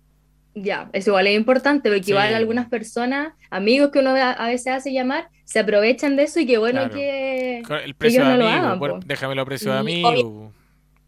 Ya, 0.55 0.89
eso 0.93 1.11
igual 1.11 1.27
es 1.27 1.37
importante, 1.37 1.91
porque 1.91 2.13
igual 2.13 2.33
algunas 2.35 2.69
personas, 2.69 3.33
amigos 3.51 3.91
que 3.91 3.99
uno 3.99 4.11
a, 4.11 4.47
veces 4.47 4.69
hace 4.69 4.93
llamar, 4.93 5.31
se 5.45 5.59
aprovechan 5.59 6.15
de 6.15 6.23
eso 6.25 6.39
y 6.39 6.47
qué 6.47 6.59
bueno 6.59 6.89
que 6.91 7.63
el 7.85 7.95
precio 7.97 8.25
de 8.25 8.33
amigo, 8.33 9.01
déjame 9.05 9.35
lo 9.35 9.45
precio 9.45 9.73
de 9.73 9.79
amigo, 9.81 10.53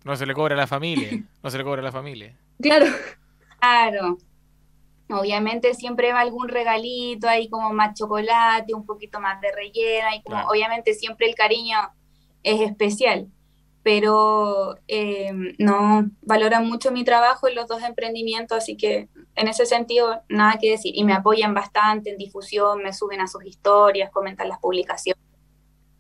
no 0.02 0.16
se 0.16 0.26
le 0.26 0.34
cobra 0.34 0.56
a 0.56 0.58
la 0.58 0.66
familia, 0.66 1.22
no 1.44 1.50
se 1.50 1.58
le 1.58 1.64
cobra 1.64 1.80
a 1.80 1.84
la 1.84 1.92
familia. 1.92 2.34
Claro. 2.60 2.86
Claro. 3.58 4.18
Obviamente 5.10 5.74
siempre 5.74 6.12
va 6.12 6.20
algún 6.20 6.48
regalito 6.48 7.28
ahí 7.28 7.48
como 7.48 7.72
más 7.72 7.94
chocolate, 7.94 8.74
un 8.74 8.86
poquito 8.86 9.20
más 9.20 9.40
de 9.40 9.52
rellena 9.52 10.16
y 10.16 10.22
como 10.22 10.42
obviamente 10.48 10.94
siempre 10.94 11.28
el 11.28 11.34
cariño 11.34 11.76
es 12.42 12.60
especial, 12.62 13.28
pero 13.82 14.76
eh, 14.88 15.30
no 15.58 16.10
valoran 16.22 16.66
mucho 16.66 16.90
mi 16.90 17.04
trabajo 17.04 17.48
en 17.48 17.54
los 17.54 17.68
dos 17.68 17.82
emprendimientos, 17.82 18.56
así 18.56 18.76
que 18.78 19.10
en 19.34 19.48
ese 19.48 19.66
sentido 19.66 20.22
nada 20.28 20.58
que 20.58 20.70
decir. 20.70 20.92
Y 20.96 21.04
me 21.04 21.12
apoyan 21.12 21.52
bastante 21.52 22.10
en 22.10 22.16
difusión, 22.16 22.82
me 22.82 22.94
suben 22.94 23.20
a 23.20 23.26
sus 23.26 23.44
historias, 23.44 24.10
comentan 24.10 24.48
las 24.48 24.58
publicaciones, 24.58 25.22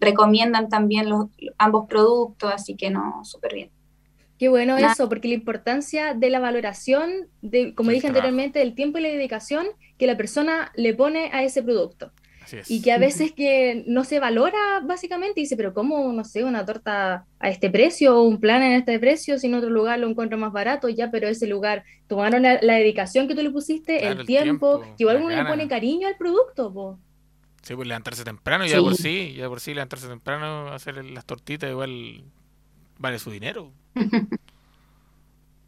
recomiendan 0.00 0.70
también 0.70 1.10
los 1.10 1.26
ambos 1.58 1.86
productos, 1.88 2.52
así 2.52 2.74
que 2.74 2.90
no, 2.90 3.22
súper 3.24 3.54
bien. 3.54 3.73
Qué 4.44 4.50
bueno 4.50 4.76
eso, 4.76 5.08
porque 5.08 5.26
la 5.26 5.34
importancia 5.36 6.12
de 6.12 6.28
la 6.28 6.38
valoración, 6.38 7.28
de, 7.40 7.74
como 7.74 7.92
dije 7.92 8.08
anteriormente, 8.08 8.58
del 8.58 8.74
tiempo 8.74 8.98
y 8.98 9.00
la 9.00 9.08
dedicación 9.08 9.66
que 9.96 10.06
la 10.06 10.18
persona 10.18 10.70
le 10.76 10.92
pone 10.92 11.30
a 11.32 11.42
ese 11.44 11.62
producto. 11.62 12.12
Y 12.68 12.82
que 12.82 12.92
a 12.92 12.98
veces 13.06 13.32
que 13.32 13.84
no 13.86 14.04
se 14.04 14.20
valora 14.20 14.80
básicamente, 14.84 15.40
y 15.40 15.44
dice, 15.44 15.56
pero 15.56 15.72
¿cómo, 15.72 16.12
no 16.12 16.24
sé, 16.24 16.44
una 16.44 16.66
torta 16.66 17.24
a 17.38 17.48
este 17.48 17.70
precio 17.70 18.18
o 18.18 18.24
un 18.24 18.38
plan 18.38 18.62
en 18.62 18.72
este 18.72 18.98
precio 18.98 19.38
si 19.38 19.46
en 19.46 19.54
otro 19.54 19.70
lugar 19.70 19.98
lo 19.98 20.10
encuentro 20.10 20.36
más 20.36 20.52
barato? 20.52 20.90
Ya, 20.90 21.10
pero 21.10 21.26
ese 21.26 21.46
lugar 21.46 21.82
tomaron 22.06 22.42
la, 22.42 22.58
dedicación 22.58 23.26
que 23.26 23.34
tú 23.34 23.40
le 23.40 23.50
pusiste, 23.50 24.06
el, 24.06 24.26
tiempo, 24.26 24.82
que 24.98 25.04
igual 25.04 25.22
uno 25.22 25.30
le 25.30 25.42
pone 25.46 25.68
cariño 25.68 26.06
al 26.06 26.18
producto. 26.18 26.70
Po. 26.70 26.98
Sí, 27.62 27.74
pues 27.74 27.88
levantarse 27.88 28.24
temprano, 28.24 28.66
ya 28.66 28.78
por 28.78 28.94
sí, 28.94 29.32
ya 29.38 29.48
por 29.48 29.60
sí 29.60 29.72
levantarse 29.72 30.06
temprano, 30.06 30.68
hacer 30.68 31.02
las 31.02 31.24
tortitas 31.24 31.70
igual 31.70 32.24
vale 32.98 33.18
su 33.18 33.30
dinero. 33.30 33.72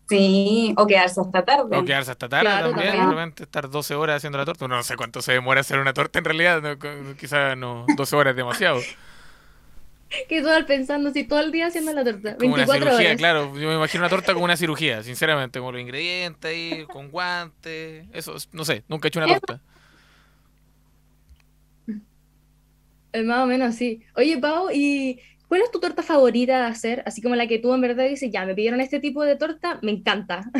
Sí, 0.08 0.72
o 0.76 0.86
quedarse 0.86 1.20
hasta 1.20 1.44
tarde. 1.44 1.76
O 1.76 1.84
quedarse 1.84 2.12
hasta 2.12 2.28
tarde 2.28 2.48
también, 2.48 2.92
realmente 2.92 3.42
estar 3.42 3.68
12 3.68 3.94
horas 3.96 4.18
haciendo 4.18 4.38
la 4.38 4.44
torta. 4.44 4.68
no 4.68 4.82
sé 4.84 4.94
cuánto 4.96 5.20
se 5.20 5.32
demora 5.32 5.62
hacer 5.62 5.80
una 5.80 5.92
torta 5.92 6.20
en 6.20 6.24
realidad, 6.24 6.78
quizás 7.18 7.56
no, 7.56 7.86
12 7.96 8.16
horas 8.16 8.30
es 8.32 8.36
demasiado. 8.36 8.80
Que 10.28 10.40
todo 10.40 10.64
pensando 10.66 11.10
si 11.10 11.24
todo 11.24 11.40
el 11.40 11.50
día 11.50 11.66
haciendo 11.66 11.92
la 11.92 12.04
torta. 12.04 12.36
Como 12.36 12.54
una 12.54 12.64
cirugía, 12.64 13.16
claro. 13.16 13.58
Yo 13.58 13.68
me 13.68 13.74
imagino 13.74 14.04
una 14.04 14.08
torta 14.08 14.34
como 14.34 14.44
una 14.44 14.56
cirugía, 14.56 15.02
sinceramente, 15.02 15.58
con 15.58 15.72
los 15.74 15.82
ingredientes 15.82 16.48
ahí, 16.48 16.86
con 16.86 17.10
guantes. 17.10 18.06
Eso, 18.12 18.36
no 18.52 18.64
sé, 18.64 18.84
nunca 18.86 19.06
he 19.06 19.08
hecho 19.08 19.18
una 19.18 19.26
torta. 19.26 19.60
Más 23.24 23.40
o 23.40 23.46
menos, 23.46 23.74
sí. 23.74 24.04
Oye, 24.14 24.38
Pau, 24.38 24.70
¿y 24.70 25.20
¿Cuál 25.48 25.62
es 25.62 25.70
tu 25.70 25.80
torta 25.80 26.02
favorita 26.02 26.58
de 26.58 26.66
hacer? 26.66 27.02
Así 27.06 27.22
como 27.22 27.36
la 27.36 27.46
que 27.46 27.58
tú 27.58 27.72
en 27.72 27.80
verdad 27.80 28.04
dices, 28.08 28.30
ya, 28.32 28.44
me 28.44 28.54
pidieron 28.54 28.80
este 28.80 29.00
tipo 29.00 29.22
de 29.22 29.36
torta, 29.36 29.78
me 29.82 29.92
encanta. 29.92 30.50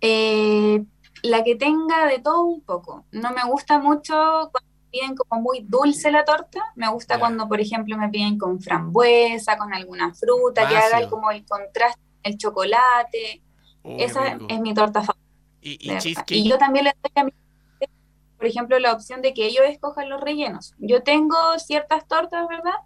Eh, 0.00 0.84
la 1.24 1.42
que 1.42 1.56
tenga 1.56 2.06
de 2.06 2.20
todo 2.20 2.44
un 2.44 2.60
poco. 2.60 3.04
No 3.10 3.32
me 3.32 3.42
gusta 3.50 3.80
mucho 3.80 4.14
cuando 4.52 4.70
me 4.70 4.90
piden 4.92 5.16
como 5.16 5.42
muy 5.42 5.66
dulce 5.68 6.12
la 6.12 6.24
torta. 6.24 6.62
Me 6.76 6.88
gusta 6.88 7.18
cuando, 7.18 7.48
por 7.48 7.60
ejemplo, 7.60 7.98
me 7.98 8.08
piden 8.08 8.38
con 8.38 8.60
frambuesa, 8.60 9.58
con 9.58 9.74
alguna 9.74 10.14
fruta, 10.14 10.68
que 10.68 10.76
haga 10.76 11.08
como 11.08 11.32
el 11.32 11.44
contraste, 11.44 12.00
el 12.22 12.38
chocolate. 12.38 13.42
Esa 13.82 14.38
es 14.48 14.60
mi 14.60 14.72
torta 14.72 15.02
favorita. 15.02 15.26
¿Y, 15.60 15.90
y, 15.90 16.36
y 16.36 16.48
yo 16.48 16.58
también 16.58 16.84
le 16.84 16.92
doy 17.02 17.12
a 17.16 17.24
mi 17.24 17.32
por 18.38 18.46
ejemplo, 18.46 18.78
la 18.78 18.92
opción 18.92 19.20
de 19.20 19.34
que 19.34 19.46
ellos 19.46 19.64
escojan 19.66 20.08
los 20.08 20.20
rellenos. 20.20 20.72
Yo 20.78 21.02
tengo 21.02 21.36
ciertas 21.58 22.06
tortas, 22.06 22.46
¿verdad? 22.48 22.76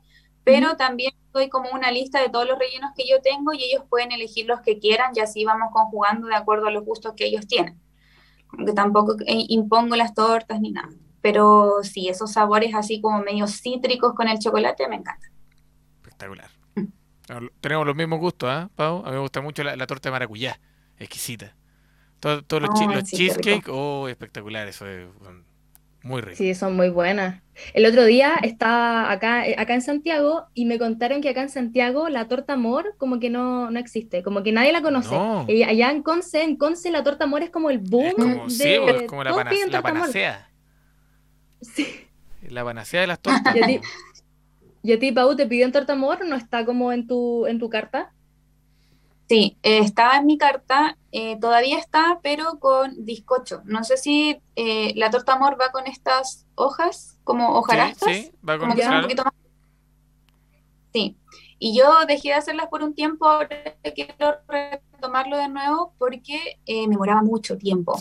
Pero 0.44 0.76
también 0.76 1.12
doy 1.32 1.48
como 1.48 1.70
una 1.70 1.90
lista 1.90 2.20
de 2.20 2.28
todos 2.28 2.46
los 2.46 2.58
rellenos 2.58 2.92
que 2.96 3.04
yo 3.08 3.20
tengo 3.22 3.52
y 3.52 3.62
ellos 3.62 3.84
pueden 3.88 4.12
elegir 4.12 4.46
los 4.46 4.60
que 4.60 4.78
quieran 4.78 5.12
y 5.14 5.20
así 5.20 5.44
vamos 5.44 5.70
conjugando 5.72 6.26
de 6.26 6.34
acuerdo 6.34 6.66
a 6.66 6.70
los 6.70 6.84
gustos 6.84 7.14
que 7.16 7.26
ellos 7.26 7.46
tienen. 7.46 7.80
Aunque 8.50 8.72
tampoco 8.72 9.16
eh, 9.26 9.46
impongo 9.48 9.96
las 9.96 10.14
tortas 10.14 10.60
ni 10.60 10.72
nada. 10.72 10.90
Pero 11.20 11.82
sí, 11.82 12.08
esos 12.08 12.32
sabores 12.32 12.74
así 12.74 13.00
como 13.00 13.22
medio 13.22 13.46
cítricos 13.46 14.14
con 14.14 14.28
el 14.28 14.38
chocolate 14.38 14.88
me 14.88 14.96
encantan. 14.96 15.30
Espectacular. 16.02 16.50
Mm. 16.74 17.46
Tenemos 17.60 17.86
los 17.86 17.96
mismos 17.96 18.18
gustos, 18.18 18.50
¿eh, 18.52 18.68
Pau? 18.74 19.02
A 19.06 19.10
mí 19.10 19.12
me 19.12 19.20
gusta 19.20 19.40
mucho 19.40 19.62
la, 19.62 19.86
torta 19.86 20.08
de 20.08 20.12
maracuyá, 20.12 20.60
exquisita. 20.98 21.54
Todos, 22.20 22.44
los, 22.62 23.10
cheesecake, 23.10 23.68
oh, 23.68 24.06
espectacular, 24.06 24.68
eso 24.68 24.86
es 24.86 25.08
muy 26.02 26.20
rico. 26.20 26.36
Sí, 26.36 26.54
son 26.54 26.76
muy 26.76 26.88
buenas. 26.88 27.42
El 27.74 27.86
otro 27.86 28.04
día 28.04 28.34
estaba 28.42 29.10
acá, 29.12 29.46
eh, 29.46 29.54
acá 29.58 29.74
en 29.74 29.82
Santiago 29.82 30.46
y 30.54 30.64
me 30.64 30.78
contaron 30.78 31.20
que 31.20 31.28
acá 31.28 31.42
en 31.42 31.48
Santiago 31.48 32.08
la 32.08 32.26
torta 32.26 32.54
amor 32.54 32.94
como 32.98 33.20
que 33.20 33.30
no, 33.30 33.70
no 33.70 33.78
existe, 33.78 34.22
como 34.22 34.42
que 34.42 34.52
nadie 34.52 34.72
la 34.72 34.82
conoce. 34.82 35.14
Y 35.48 35.62
allá 35.62 35.90
en 35.90 36.02
Conce, 36.02 36.42
en 36.42 36.56
Conce 36.56 36.90
la 36.90 37.02
torta 37.02 37.24
amor 37.24 37.42
es 37.42 37.50
como 37.50 37.70
el 37.70 37.78
boom 37.78 38.14
de 38.16 38.50
sí, 38.50 38.76
pues, 38.82 39.02
como 39.02 39.22
la, 39.22 39.32
panacea. 39.82 40.50
Sí. 41.60 41.86
La 42.48 42.64
panacea 42.64 43.02
de 43.02 43.06
las 43.06 43.20
tortas. 43.20 43.54
¿Y 44.84 44.92
a 44.92 44.98
ti, 44.98 45.12
Pau, 45.12 45.36
te 45.36 45.46
pidió 45.46 45.70
torta 45.70 45.92
amor? 45.92 46.26
¿No 46.26 46.34
está 46.34 46.64
como 46.64 46.92
en 46.92 47.06
tu, 47.06 47.46
en 47.46 47.60
tu 47.60 47.68
carta? 47.68 48.12
Sí, 49.32 49.56
eh, 49.62 49.78
estaba 49.78 50.18
en 50.18 50.26
mi 50.26 50.36
carta, 50.36 50.98
eh, 51.10 51.38
todavía 51.40 51.78
está, 51.78 52.20
pero 52.22 52.58
con 52.58 52.92
bizcocho. 52.98 53.62
No 53.64 53.82
sé 53.82 53.96
si 53.96 54.42
eh, 54.56 54.92
la 54.94 55.10
torta 55.10 55.32
amor 55.32 55.56
va 55.58 55.72
con 55.72 55.86
estas 55.86 56.46
hojas, 56.54 57.18
como 57.24 57.54
hojarastas. 57.54 58.14
Sí, 58.14 58.30
va 58.46 58.58
con 58.58 58.68
como 58.68 58.96
un 58.96 59.00
poquito 59.00 59.24
más. 59.24 59.32
Sí, 60.92 61.16
y 61.58 61.74
yo 61.74 62.04
dejé 62.06 62.28
de 62.28 62.34
hacerlas 62.34 62.66
por 62.66 62.82
un 62.82 62.94
tiempo, 62.94 63.26
ahora 63.26 63.56
quiero 63.94 64.36
retomarlo 64.46 65.38
de 65.38 65.48
nuevo 65.48 65.94
porque 65.96 66.58
me 66.68 66.98
moraba 66.98 67.22
mucho 67.22 67.56
tiempo. 67.56 67.98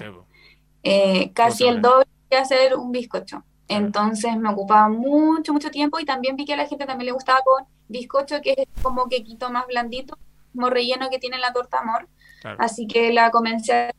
casi 1.34 1.66
el 1.66 1.82
doble 1.82 2.10
de 2.30 2.36
hacer 2.36 2.76
un 2.76 2.92
bizcocho. 2.92 3.46
Entonces 3.70 4.36
me 4.36 4.50
ocupaba 4.50 4.90
mucho, 4.90 5.54
mucho 5.54 5.72
tiempo 5.72 5.98
y 5.98 6.04
también 6.04 6.36
vi 6.36 6.44
que 6.44 6.56
a 6.56 6.58
la 6.58 6.68
gente 6.68 6.86
también 6.86 7.06
le 7.06 7.14
gustaba 7.14 7.40
con 7.46 7.64
bizcocho, 7.88 8.42
que 8.42 8.52
es 8.58 8.84
como 8.84 9.08
que 9.08 9.24
quito 9.24 9.50
más 9.50 9.66
blandito 9.68 10.18
relleno 10.54 11.10
que 11.10 11.20
tiene 11.20 11.38
la 11.38 11.54
torta 11.54 11.80
amor. 11.80 12.08
Así 12.58 12.88
que 12.88 13.14
la 13.14 13.32
comencé 13.32 13.74
a... 13.74 13.92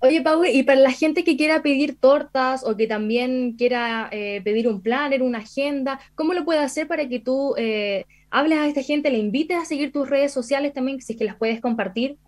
Oye, 0.00 0.20
Pau, 0.20 0.44
y 0.44 0.62
para 0.64 0.80
la 0.80 0.90
gente 0.90 1.24
que 1.24 1.36
quiera 1.36 1.62
pedir 1.62 1.98
tortas 1.98 2.62
o 2.62 2.76
que 2.76 2.86
también 2.86 3.54
quiera 3.56 4.08
eh, 4.12 4.42
pedir 4.44 4.68
un 4.68 4.82
planner, 4.82 5.22
una 5.22 5.38
agenda, 5.38 5.98
¿cómo 6.14 6.34
lo 6.34 6.44
puede 6.44 6.60
hacer 6.60 6.86
para 6.86 7.08
que 7.08 7.20
tú 7.20 7.54
eh, 7.56 8.04
hables 8.30 8.58
a 8.58 8.66
esta 8.66 8.82
gente, 8.82 9.10
le 9.10 9.16
invites 9.16 9.56
a 9.56 9.64
seguir 9.64 9.92
tus 9.92 10.08
redes 10.08 10.30
sociales 10.30 10.74
también, 10.74 11.00
si 11.00 11.14
es 11.14 11.18
que 11.18 11.24
las 11.24 11.36
puedes 11.36 11.60
compartir? 11.60 12.18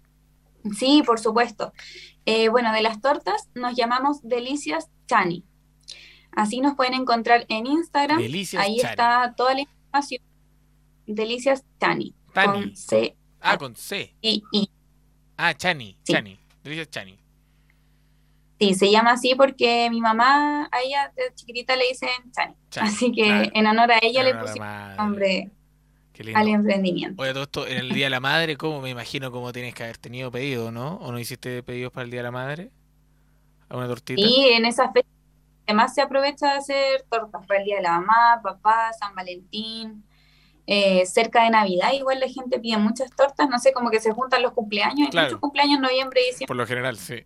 Sí, 0.79 1.03
por 1.05 1.21
supuesto. 1.21 1.73
Eh, 2.25 2.49
bueno, 2.49 2.73
de 2.73 2.81
las 2.81 3.01
tortas 3.03 3.51
nos 3.55 3.77
llamamos 3.77 4.23
Delicias 4.23 4.89
Chani. 5.07 5.45
Así 6.33 6.61
nos 6.61 6.77
pueden 6.77 6.95
encontrar 6.95 7.45
en 7.49 7.67
Instagram. 7.67 8.19
Ahí 8.59 8.81
está 8.81 9.35
toda 9.37 9.55
la 9.55 9.61
información 9.61 10.23
Delicias 11.07 11.65
Chani. 11.81 12.15
Con 12.35 12.77
C. 12.77 13.17
Ah, 13.41 13.57
con 13.57 13.77
C. 13.77 14.15
Y, 14.21 14.43
y. 14.53 14.71
Ah, 15.37 15.55
Chani. 15.55 15.97
Chani. 16.05 16.39
Delicias 16.63 16.91
Chani. 16.91 17.19
Sí, 18.59 18.75
se 18.75 18.91
llama 18.91 19.13
así 19.13 19.35
porque 19.35 19.89
mi 19.91 20.01
mamá 20.01 20.69
a 20.73 20.81
ella 20.81 21.13
de 21.15 21.35
chiquitita 21.35 21.77
le 21.77 21.89
dicen 21.89 22.09
Chani. 22.33 22.55
así 22.77 23.13
que 23.13 23.51
en 23.53 23.67
honor 23.67 23.93
a 23.93 23.99
ella 24.03 24.23
le 24.23 24.35
pusimos 24.35 24.67
el 24.91 24.97
nombre 24.97 25.51
al 26.35 26.49
emprendimiento. 26.49 27.23
Oye, 27.23 27.33
todo 27.33 27.43
esto 27.43 27.67
en 27.67 27.79
el 27.79 27.91
Día 27.91 28.07
de 28.07 28.11
la 28.11 28.21
Madre, 28.21 28.57
¿cómo 28.57 28.81
me 28.81 28.91
imagino 28.91 29.31
cómo 29.31 29.53
tienes 29.53 29.75
que 29.75 29.85
haber 29.85 29.99
tenido 29.99 30.31
pedido, 30.31 30.73
no? 30.73 30.97
¿O 30.97 31.13
no 31.13 31.19
hiciste 31.19 31.63
pedidos 31.63 31.93
para 31.93 32.05
el 32.05 32.11
Día 32.11 32.21
de 32.21 32.25
la 32.25 32.31
Madre? 32.31 32.71
¿A 33.69 33.77
una 33.77 33.87
tortita? 33.87 34.21
Y 34.21 34.49
en 34.53 34.65
esa 34.65 34.91
fecha 34.93 35.09
además 35.67 35.95
se 35.95 36.01
aprovecha 36.01 36.53
de 36.53 36.59
hacer 36.59 37.05
tortas 37.11 37.45
para 37.47 37.61
el 37.61 37.67
Día 37.67 37.77
de 37.77 37.83
la 37.83 38.01
Mamá, 38.01 38.41
papá, 38.43 38.93
San 38.99 39.15
Valentín. 39.15 40.05
Eh, 40.67 41.07
cerca 41.07 41.45
de 41.45 41.51
Navidad, 41.51 41.93
igual 41.93 42.19
la 42.19 42.29
gente 42.29 42.59
pide 42.59 42.77
muchas 42.77 43.11
tortas, 43.15 43.49
no 43.49 43.59
sé, 43.59 43.73
como 43.73 43.91
que 43.91 44.01
se 44.01 44.13
juntan 44.13 44.43
los 44.43 44.53
cumpleaños, 44.53 45.09
hay 45.15 45.25
muchos 45.25 45.41
cumpleaños 45.41 45.77
en 45.77 45.83
noviembre 45.83 46.21
y 46.23 46.27
diciembre. 46.27 46.47
Por 46.49 46.57
lo 46.57 46.67
general, 46.67 46.97
sí. 46.97 47.25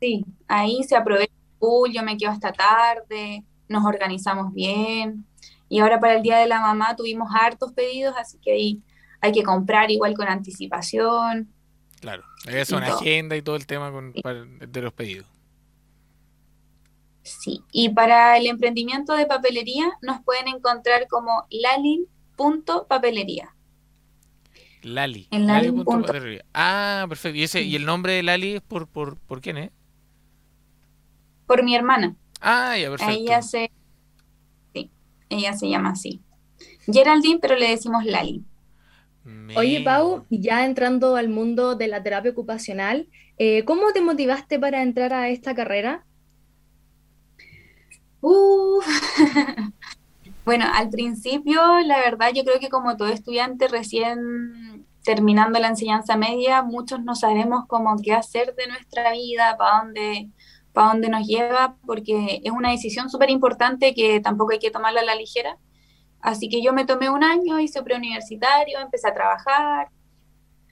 sí, 0.00 0.24
ahí 0.46 0.82
se 0.84 0.96
aprovecha, 0.96 1.32
uy, 1.58 1.94
yo 1.94 2.02
me 2.02 2.16
quedo 2.16 2.30
hasta 2.30 2.52
tarde, 2.52 3.44
nos 3.68 3.84
organizamos 3.84 4.52
bien. 4.52 5.24
Y 5.70 5.80
ahora 5.80 6.00
para 6.00 6.14
el 6.14 6.22
Día 6.22 6.38
de 6.38 6.46
la 6.46 6.60
Mamá 6.60 6.96
tuvimos 6.96 7.28
hartos 7.34 7.72
pedidos, 7.72 8.14
así 8.18 8.38
que 8.38 8.52
ahí 8.52 8.82
hay 9.20 9.32
que 9.32 9.42
comprar 9.42 9.90
igual 9.90 10.14
con 10.14 10.28
anticipación. 10.28 11.52
Claro, 12.00 12.22
es 12.46 12.70
una 12.70 12.88
agenda 12.88 13.36
y 13.36 13.42
todo 13.42 13.56
el 13.56 13.66
tema 13.66 13.90
de 13.90 14.82
los 14.82 14.92
pedidos. 14.92 15.26
Sí, 17.28 17.62
y 17.72 17.90
para 17.90 18.38
el 18.38 18.46
emprendimiento 18.46 19.14
de 19.14 19.26
papelería 19.26 19.92
nos 20.02 20.22
pueden 20.22 20.48
encontrar 20.48 21.06
como 21.08 21.46
lali.papelería. 21.50 23.54
Lali. 24.82 25.28
En 25.30 25.46
Lali. 25.46 25.72
Ah, 26.54 27.06
perfecto. 27.08 27.36
¿Y, 27.36 27.42
ese, 27.42 27.62
¿Y 27.62 27.76
el 27.76 27.84
nombre 27.84 28.14
de 28.14 28.22
Lali 28.22 28.54
es 28.54 28.62
por, 28.62 28.88
por, 28.88 29.18
por 29.18 29.40
quién 29.40 29.58
es? 29.58 29.70
Por 31.46 31.62
mi 31.62 31.74
hermana. 31.74 32.16
Ah, 32.40 32.76
ya, 32.78 32.90
perfecto. 32.90 33.14
Ella 33.14 33.42
se, 33.42 33.70
sí, 34.72 34.90
ella 35.28 35.52
se 35.52 35.68
llama 35.68 35.90
así. 35.90 36.22
Geraldine, 36.86 37.38
pero 37.40 37.56
le 37.56 37.68
decimos 37.68 38.04
Lali. 38.04 38.44
Oye, 39.56 39.82
Pau, 39.82 40.24
ya 40.30 40.64
entrando 40.64 41.16
al 41.16 41.28
mundo 41.28 41.74
de 41.74 41.88
la 41.88 42.02
terapia 42.02 42.30
ocupacional, 42.30 43.08
eh, 43.36 43.64
¿cómo 43.64 43.92
te 43.92 44.00
motivaste 44.00 44.58
para 44.58 44.82
entrar 44.82 45.12
a 45.12 45.28
esta 45.28 45.54
carrera? 45.54 46.06
bueno, 50.44 50.66
al 50.72 50.90
principio, 50.90 51.78
la 51.80 51.98
verdad, 51.98 52.30
yo 52.34 52.44
creo 52.44 52.58
que 52.58 52.68
como 52.68 52.96
todo 52.96 53.08
estudiante 53.08 53.68
recién 53.68 54.86
terminando 55.04 55.58
la 55.58 55.68
enseñanza 55.68 56.16
media, 56.16 56.62
muchos 56.62 57.02
no 57.02 57.14
sabemos 57.14 57.64
cómo 57.66 57.96
qué 58.02 58.12
hacer 58.12 58.54
de 58.54 58.66
nuestra 58.66 59.12
vida, 59.12 59.56
para 59.56 59.78
dónde, 59.78 60.30
para 60.72 60.88
dónde 60.88 61.08
nos 61.08 61.26
lleva, 61.26 61.76
porque 61.86 62.40
es 62.44 62.52
una 62.52 62.70
decisión 62.70 63.08
súper 63.08 63.30
importante 63.30 63.94
que 63.94 64.20
tampoco 64.20 64.52
hay 64.52 64.58
que 64.58 64.70
tomarla 64.70 65.00
a 65.00 65.04
la 65.04 65.14
ligera. 65.14 65.56
Así 66.20 66.48
que 66.48 66.62
yo 66.62 66.72
me 66.72 66.84
tomé 66.84 67.08
un 67.10 67.24
año, 67.24 67.60
hice 67.60 67.82
preuniversitario, 67.82 68.80
empecé 68.80 69.08
a 69.08 69.14
trabajar 69.14 69.88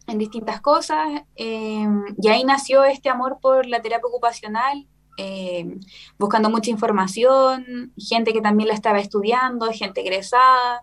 en 0.08 0.18
distintas 0.18 0.60
cosas 0.60 1.22
eh, 1.36 1.86
y 2.20 2.28
ahí 2.28 2.44
nació 2.44 2.84
este 2.84 3.08
amor 3.08 3.38
por 3.40 3.66
la 3.66 3.80
terapia 3.80 4.06
ocupacional 4.06 4.86
eh, 5.16 5.78
buscando 6.18 6.50
mucha 6.50 6.70
información, 6.70 7.92
gente 7.96 8.32
que 8.32 8.40
también 8.40 8.68
la 8.68 8.74
estaba 8.74 9.00
estudiando, 9.00 9.72
gente 9.72 10.00
egresada, 10.00 10.82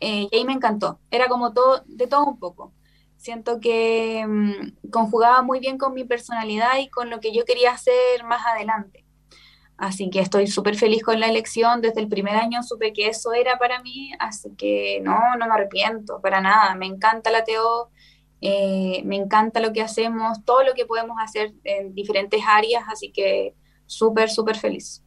eh, 0.00 0.28
y 0.30 0.36
ahí 0.36 0.44
me 0.44 0.52
encantó. 0.52 1.00
Era 1.10 1.28
como 1.28 1.52
todo, 1.52 1.82
de 1.86 2.06
todo 2.06 2.24
un 2.26 2.38
poco. 2.38 2.72
Siento 3.16 3.60
que 3.60 4.24
mm, 4.26 4.90
conjugaba 4.90 5.42
muy 5.42 5.60
bien 5.60 5.78
con 5.78 5.94
mi 5.94 6.04
personalidad 6.04 6.78
y 6.80 6.88
con 6.90 7.08
lo 7.08 7.20
que 7.20 7.32
yo 7.32 7.44
quería 7.44 7.72
hacer 7.72 8.24
más 8.24 8.44
adelante. 8.46 9.04
Así 9.76 10.10
que 10.10 10.20
estoy 10.20 10.46
súper 10.46 10.76
feliz 10.76 11.02
con 11.02 11.20
la 11.20 11.28
elección. 11.28 11.80
Desde 11.80 12.00
el 12.00 12.08
primer 12.08 12.36
año 12.36 12.62
supe 12.62 12.92
que 12.92 13.08
eso 13.08 13.32
era 13.32 13.58
para 13.58 13.82
mí, 13.82 14.12
así 14.18 14.50
que 14.56 15.00
no, 15.02 15.18
no 15.38 15.46
me 15.46 15.54
arrepiento 15.54 16.20
para 16.20 16.40
nada. 16.40 16.74
Me 16.74 16.86
encanta 16.86 17.30
la 17.30 17.44
TO, 17.44 17.90
eh, 18.40 19.02
me 19.04 19.16
encanta 19.16 19.60
lo 19.60 19.72
que 19.72 19.82
hacemos, 19.82 20.44
todo 20.44 20.64
lo 20.64 20.74
que 20.74 20.84
podemos 20.86 21.16
hacer 21.20 21.52
en 21.64 21.94
diferentes 21.94 22.42
áreas, 22.46 22.84
así 22.88 23.12
que 23.12 23.54
súper, 23.92 24.30
súper 24.30 24.56
feliz. 24.56 25.02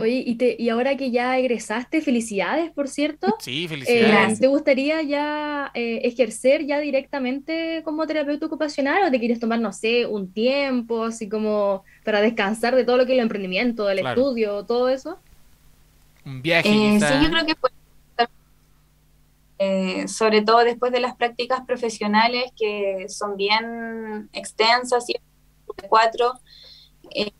Oye, 0.00 0.22
y, 0.24 0.36
te, 0.36 0.56
y 0.58 0.68
ahora 0.68 0.96
que 0.96 1.10
ya 1.10 1.38
egresaste, 1.38 2.00
felicidades, 2.02 2.70
por 2.70 2.88
cierto. 2.88 3.34
Sí, 3.40 3.66
felicidades. 3.66 4.38
Eh, 4.38 4.40
¿Te 4.40 4.46
gustaría 4.46 5.02
ya 5.02 5.70
eh, 5.74 6.00
ejercer 6.04 6.64
ya 6.66 6.78
directamente 6.78 7.82
como 7.84 8.06
terapeuta 8.06 8.46
ocupacional 8.46 9.02
o 9.04 9.10
te 9.10 9.18
quieres 9.18 9.40
tomar, 9.40 9.60
no 9.60 9.72
sé, 9.72 10.06
un 10.06 10.32
tiempo, 10.32 11.04
así 11.04 11.28
como 11.28 11.82
para 12.04 12.20
descansar 12.20 12.76
de 12.76 12.84
todo 12.84 12.96
lo 12.96 13.06
que 13.06 13.12
es 13.12 13.18
el 13.18 13.24
emprendimiento, 13.24 13.90
el 13.90 14.06
estudio, 14.06 14.64
todo 14.64 14.88
eso? 14.88 15.18
Un 16.24 16.40
viaje. 16.42 16.68
Eh, 16.68 17.00
sí, 17.00 17.14
yo 17.22 17.30
creo 17.30 17.46
que 17.46 17.54
puede 17.56 17.74
sobre 20.08 20.42
todo 20.42 20.64
después 20.64 20.90
de 20.90 20.98
las 20.98 21.14
prácticas 21.14 21.60
profesionales 21.64 22.46
que 22.58 23.06
son 23.08 23.36
bien 23.36 24.28
extensas 24.32 25.08
y 25.08 25.14
cuatro 25.88 26.32
eh, 27.14 27.30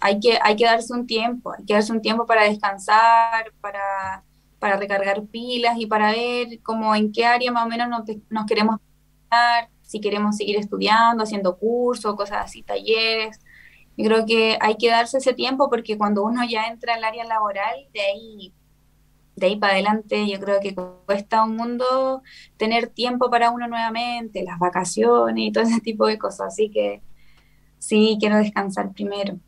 hay, 0.00 0.20
que, 0.20 0.38
hay 0.42 0.56
que 0.56 0.64
darse 0.64 0.92
un 0.92 1.06
tiempo, 1.06 1.52
hay 1.56 1.64
que 1.64 1.74
darse 1.74 1.92
un 1.92 2.02
tiempo 2.02 2.26
para 2.26 2.44
descansar, 2.44 3.52
para, 3.60 4.24
para 4.58 4.76
recargar 4.76 5.24
pilas 5.26 5.76
y 5.78 5.86
para 5.86 6.12
ver 6.12 6.60
cómo 6.62 6.94
en 6.94 7.12
qué 7.12 7.24
área 7.24 7.52
más 7.52 7.66
o 7.66 7.68
menos 7.68 7.88
nos, 8.28 8.46
queremos 8.46 8.80
si 9.82 10.00
queremos 10.00 10.36
seguir 10.36 10.56
estudiando, 10.56 11.22
haciendo 11.22 11.56
cursos, 11.58 12.16
cosas 12.16 12.44
así, 12.44 12.62
talleres. 12.62 13.40
Yo 13.96 14.04
creo 14.06 14.26
que 14.26 14.58
hay 14.60 14.76
que 14.76 14.88
darse 14.88 15.18
ese 15.18 15.34
tiempo 15.34 15.68
porque 15.68 15.98
cuando 15.98 16.24
uno 16.24 16.42
ya 16.48 16.66
entra 16.66 16.94
al 16.94 17.04
área 17.04 17.24
laboral, 17.24 17.86
de 17.92 18.00
ahí, 18.00 18.54
de 19.36 19.46
ahí 19.46 19.56
para 19.56 19.74
adelante, 19.74 20.28
yo 20.28 20.40
creo 20.40 20.60
que 20.60 20.74
cuesta 21.06 21.44
un 21.44 21.56
mundo 21.56 22.22
tener 22.56 22.88
tiempo 22.88 23.30
para 23.30 23.50
uno 23.50 23.68
nuevamente, 23.68 24.44
las 24.44 24.58
vacaciones 24.58 25.48
y 25.48 25.52
todo 25.52 25.64
ese 25.64 25.80
tipo 25.80 26.06
de 26.06 26.18
cosas. 26.18 26.48
Así 26.48 26.70
que 26.70 27.02
Sí, 27.80 28.18
quiero 28.20 28.36
descansar 28.36 28.92
primero. 28.92 29.40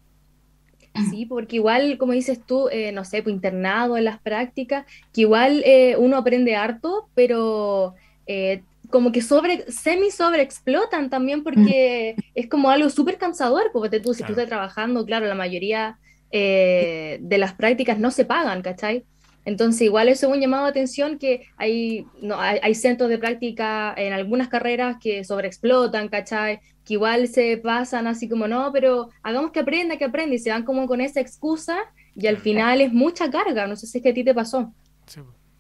Sí, 1.10 1.26
porque 1.26 1.56
igual, 1.56 1.98
como 1.98 2.12
dices 2.12 2.40
tú, 2.44 2.68
eh, 2.68 2.92
no 2.92 3.04
sé, 3.04 3.22
pues 3.22 3.34
internado 3.34 3.96
en 3.96 4.04
las 4.04 4.20
prácticas, 4.20 4.86
que 5.12 5.22
igual 5.22 5.62
eh, 5.64 5.96
uno 5.98 6.16
aprende 6.16 6.56
harto, 6.56 7.08
pero 7.14 7.94
eh, 8.26 8.62
como 8.90 9.10
que 9.10 9.22
sobre, 9.22 9.70
semi 9.70 10.10
sobre 10.10 10.42
explotan 10.42 11.08
también 11.08 11.42
porque 11.42 12.14
mm. 12.16 12.20
es 12.34 12.48
como 12.48 12.70
algo 12.70 12.90
súper 12.90 13.16
cansador, 13.16 13.70
porque 13.72 14.00
tú, 14.00 14.12
si 14.12 14.22
tú 14.22 14.32
estás 14.32 14.48
trabajando, 14.48 15.04
claro, 15.06 15.26
la 15.26 15.34
mayoría 15.34 15.98
de 16.30 17.36
las 17.38 17.52
prácticas 17.52 17.98
no 17.98 18.10
se 18.10 18.24
pagan, 18.24 18.62
¿cachai? 18.62 19.04
Entonces, 19.44 19.82
igual 19.82 20.08
es 20.08 20.22
un 20.22 20.40
llamado 20.40 20.64
de 20.64 20.70
atención 20.70 21.18
que 21.18 21.48
hay, 21.56 22.06
no, 22.20 22.38
hay, 22.38 22.74
centros 22.74 23.10
de 23.10 23.18
práctica 23.18 23.92
en 23.96 24.12
algunas 24.12 24.48
carreras 24.48 24.98
que 25.00 25.24
sobreexplotan, 25.24 26.08
¿cachai? 26.08 26.60
Que 26.84 26.94
igual 26.94 27.26
se 27.26 27.56
pasan 27.56 28.06
así 28.06 28.28
como, 28.28 28.46
no, 28.46 28.70
pero 28.72 29.08
hagamos 29.22 29.50
que 29.50 29.60
aprenda, 29.60 29.96
que 29.96 30.04
aprenda, 30.04 30.34
y 30.34 30.38
se 30.38 30.50
van 30.50 30.64
como 30.64 30.86
con 30.86 31.00
esa 31.00 31.20
excusa, 31.20 31.76
y 32.14 32.28
al 32.28 32.36
final 32.36 32.80
es 32.80 32.92
mucha 32.92 33.30
carga. 33.30 33.66
No 33.66 33.74
sé 33.74 33.86
si 33.86 33.98
es 33.98 34.02
que 34.04 34.10
a 34.10 34.14
ti 34.14 34.22
te 34.22 34.34
pasó. 34.34 34.72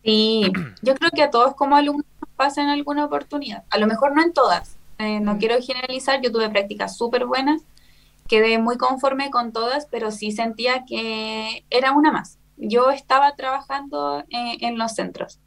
Sí, 0.04 0.44
yo 0.82 0.94
creo 0.94 1.10
que 1.10 1.22
a 1.22 1.30
todos 1.30 1.54
como 1.54 1.74
alumnos 1.74 2.06
pasa 2.36 2.62
en 2.62 2.68
alguna 2.68 3.04
oportunidad. 3.04 3.64
A 3.70 3.78
lo 3.78 3.88
mejor 3.88 4.14
no 4.14 4.22
en 4.22 4.32
todas. 4.32 4.76
Eh, 4.98 5.18
no 5.18 5.34
mm. 5.34 5.38
quiero 5.38 5.60
generalizar, 5.60 6.20
yo 6.22 6.30
tuve 6.30 6.48
prácticas 6.50 6.96
súper 6.96 7.26
buenas, 7.26 7.62
quedé 8.28 8.58
muy 8.58 8.76
conforme 8.76 9.30
con 9.30 9.52
todas, 9.52 9.86
pero 9.90 10.12
sí 10.12 10.30
sentía 10.30 10.84
que 10.86 11.64
era 11.70 11.92
una 11.92 12.12
más 12.12 12.38
yo 12.56 12.90
estaba 12.90 13.34
trabajando 13.36 14.20
eh, 14.30 14.56
en 14.60 14.78
los 14.78 14.92
centros. 14.94 15.40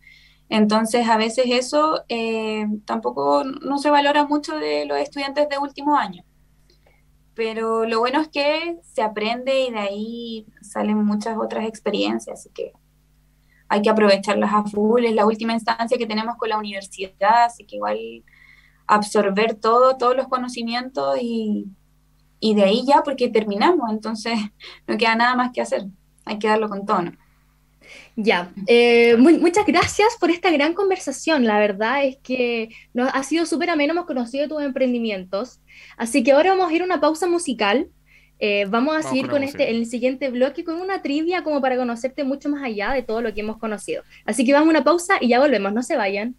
Entonces, 0.49 1.07
a 1.07 1.17
veces 1.17 1.45
eso 1.49 2.03
eh, 2.07 2.67
tampoco 2.85 3.43
no 3.43 3.77
se 3.77 3.89
valora 3.89 4.25
mucho 4.25 4.57
de 4.57 4.85
los 4.85 4.97
estudiantes 4.99 5.49
de 5.49 5.57
último 5.57 5.97
año. 5.97 6.23
Pero 7.33 7.85
lo 7.85 7.99
bueno 7.99 8.21
es 8.21 8.29
que 8.29 8.79
se 8.81 9.01
aprende 9.01 9.65
y 9.65 9.71
de 9.71 9.79
ahí 9.79 10.45
salen 10.61 10.97
muchas 11.03 11.37
otras 11.37 11.67
experiencias, 11.67 12.39
así 12.39 12.49
que 12.53 12.71
hay 13.67 13.81
que 13.81 13.89
aprovecharlas 13.89 14.53
a 14.53 14.63
full. 14.63 15.05
Es 15.05 15.15
la 15.15 15.25
última 15.25 15.53
instancia 15.53 15.97
que 15.97 16.05
tenemos 16.05 16.37
con 16.37 16.49
la 16.49 16.57
universidad, 16.57 17.45
así 17.45 17.65
que 17.65 17.77
igual 17.77 17.97
absorber 18.87 19.55
todo, 19.55 19.97
todos 19.97 20.15
los 20.15 20.27
conocimientos 20.27 21.17
y, 21.21 21.65
y 22.39 22.55
de 22.55 22.63
ahí 22.63 22.85
ya, 22.85 23.01
porque 23.03 23.29
terminamos, 23.29 23.91
entonces 23.91 24.37
no 24.87 24.97
queda 24.97 25.15
nada 25.15 25.35
más 25.35 25.51
que 25.51 25.61
hacer 25.61 25.85
hay 26.25 26.39
que 26.39 26.47
darlo 26.47 26.69
con 26.69 26.85
tono. 26.85 27.13
Ya, 28.15 28.51
eh, 28.67 29.15
muchas 29.17 29.65
gracias 29.65 30.15
por 30.19 30.31
esta 30.31 30.49
gran 30.49 30.73
conversación. 30.73 31.45
La 31.45 31.59
verdad 31.59 32.05
es 32.05 32.17
que 32.17 32.69
nos 32.93 33.09
ha 33.13 33.23
sido 33.23 33.45
súper 33.45 33.69
ameno, 33.69 33.93
hemos 33.93 34.05
conocido 34.05 34.47
tus 34.47 34.63
emprendimientos. 34.63 35.59
Así 35.97 36.23
que 36.23 36.31
ahora 36.31 36.51
vamos 36.51 36.71
a 36.71 36.73
ir 36.73 36.81
a 36.81 36.85
una 36.85 37.01
pausa 37.01 37.27
musical. 37.27 37.89
Eh, 38.39 38.65
vamos 38.67 38.95
a 38.97 39.01
seguir 39.01 39.29
con 39.29 39.43
este, 39.43 39.69
el 39.69 39.85
siguiente 39.85 40.29
bloque 40.29 40.65
con 40.65 40.81
una 40.81 41.01
trivia 41.01 41.43
como 41.43 41.61
para 41.61 41.77
conocerte 41.77 42.25
mucho 42.25 42.49
más 42.49 42.63
allá 42.63 42.91
de 42.91 43.01
todo 43.01 43.21
lo 43.21 43.33
que 43.33 43.41
hemos 43.41 43.57
conocido. 43.57 44.03
Así 44.25 44.45
que 44.45 44.53
vamos 44.53 44.67
a 44.67 44.71
una 44.71 44.83
pausa 44.83 45.17
y 45.21 45.29
ya 45.29 45.39
volvemos, 45.39 45.71
no 45.73 45.83
se 45.83 45.95
vayan. 45.95 46.35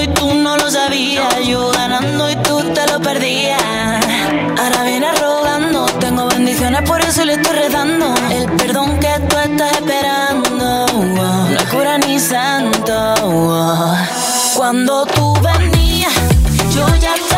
Y 0.00 0.08
tú 0.08 0.34
no 0.34 0.56
lo 0.56 0.70
sabías. 0.70 1.46
Yo 1.46 1.70
ganando 1.70 2.30
y 2.30 2.36
tú 2.36 2.60
te 2.74 2.86
lo 2.86 3.00
perdías. 3.00 3.60
Ahora 4.58 4.82
vienes 4.84 5.20
rogando, 5.20 5.86
tengo 6.00 6.26
bendición 6.26 6.68
perdona, 6.68 6.84
por 6.84 7.00
eso 7.00 7.24
le 7.24 7.34
estoy 7.34 7.56
redando. 7.56 8.14
El 8.30 8.50
perdón 8.56 8.98
que 9.00 9.08
tú 9.28 9.36
estás 9.38 9.72
esperando. 9.72 10.86
No 10.90 11.56
es 11.56 11.62
cura 11.64 11.98
ni 11.98 12.18
santo. 12.18 13.14
Cuando 14.54 15.06
tú 15.06 15.34
venías, 15.40 16.12
yo 16.74 16.86
ya 16.96 17.14
estaba 17.14 17.37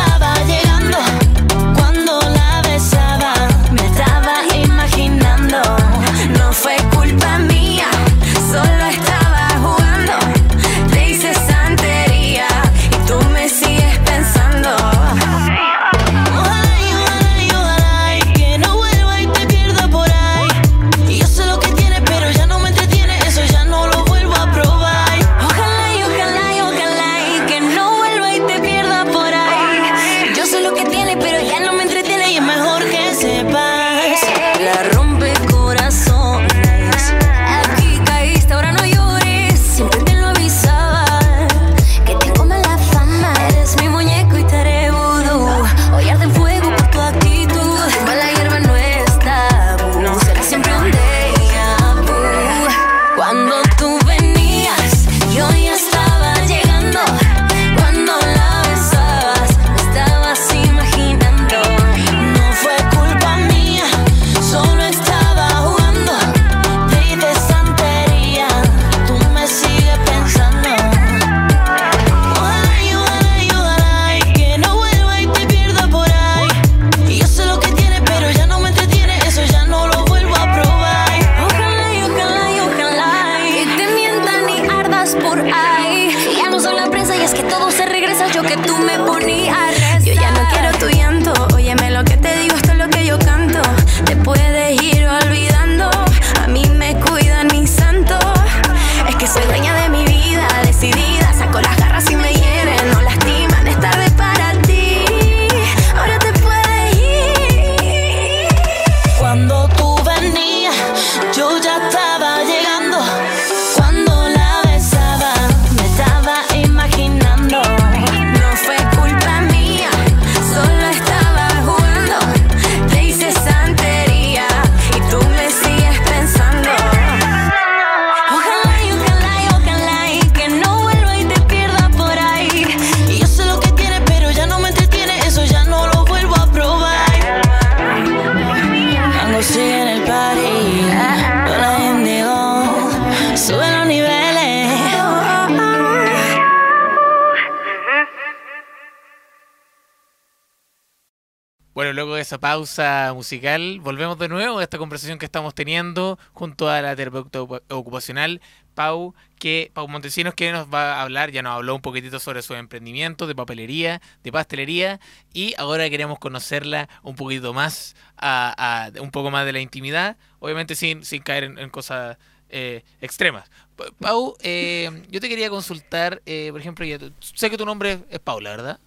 Luego 151.93 152.15
de 152.15 152.23
esa 152.23 152.39
pausa 152.39 153.13
musical, 153.15 153.81
volvemos 153.81 154.19
de 154.19 154.29
nuevo 154.29 154.59
a 154.59 154.63
esta 154.63 154.79
conversación 154.79 155.19
que 155.19 155.25
estamos 155.27 155.55
teniendo 155.55 156.19
junto 156.33 156.69
a 156.69 156.81
la 156.83 156.95
terapeuta 156.97 157.41
ocu- 157.41 157.63
ocupacional 157.69 158.41
Pau, 158.75 159.15
que 159.39 159.71
Pau 159.75 159.89
Montesinos, 159.89 160.35
que 160.35 160.53
nos 160.53 160.73
va 160.73 160.95
a 160.95 161.03
hablar, 161.03 161.31
ya 161.33 161.43
nos 161.43 161.55
habló 161.55 161.75
un 161.75 161.83
poquitito 161.83 162.19
sobre 162.21 162.41
su 162.43 162.55
emprendimiento 162.55 163.27
de 163.27 163.35
papelería, 163.35 164.01
de 164.23 164.33
pastelería, 164.33 165.01
y 165.35 165.55
ahora 165.59 165.91
queremos 165.91 166.19
conocerla 166.19 166.89
un 167.03 167.15
poquito 167.17 167.53
más, 167.53 167.95
a, 168.17 168.87
a- 168.97 169.03
un 169.03 169.11
poco 169.11 169.31
más 169.31 169.45
de 169.45 169.53
la 169.53 169.61
intimidad, 169.61 170.17
obviamente 170.39 170.75
sin, 170.77 171.05
sin 171.05 171.23
caer 171.23 171.45
en, 171.45 171.59
en 171.59 171.69
cosas 171.71 172.17
eh, 172.49 172.85
extremas. 173.01 173.51
Pa- 173.77 173.87
Pau, 174.01 174.35
eh, 174.43 175.03
yo 175.11 175.21
te 175.21 175.29
quería 175.29 175.51
consultar, 175.51 176.23
eh, 176.27 176.49
por 176.53 176.61
ejemplo, 176.61 176.85
ya 176.87 176.99
sé 177.21 177.51
que 177.51 177.57
tu 177.59 177.67
nombre 177.67 178.01
es 178.11 178.19
Paula, 178.21 178.51
¿verdad? 178.51 178.81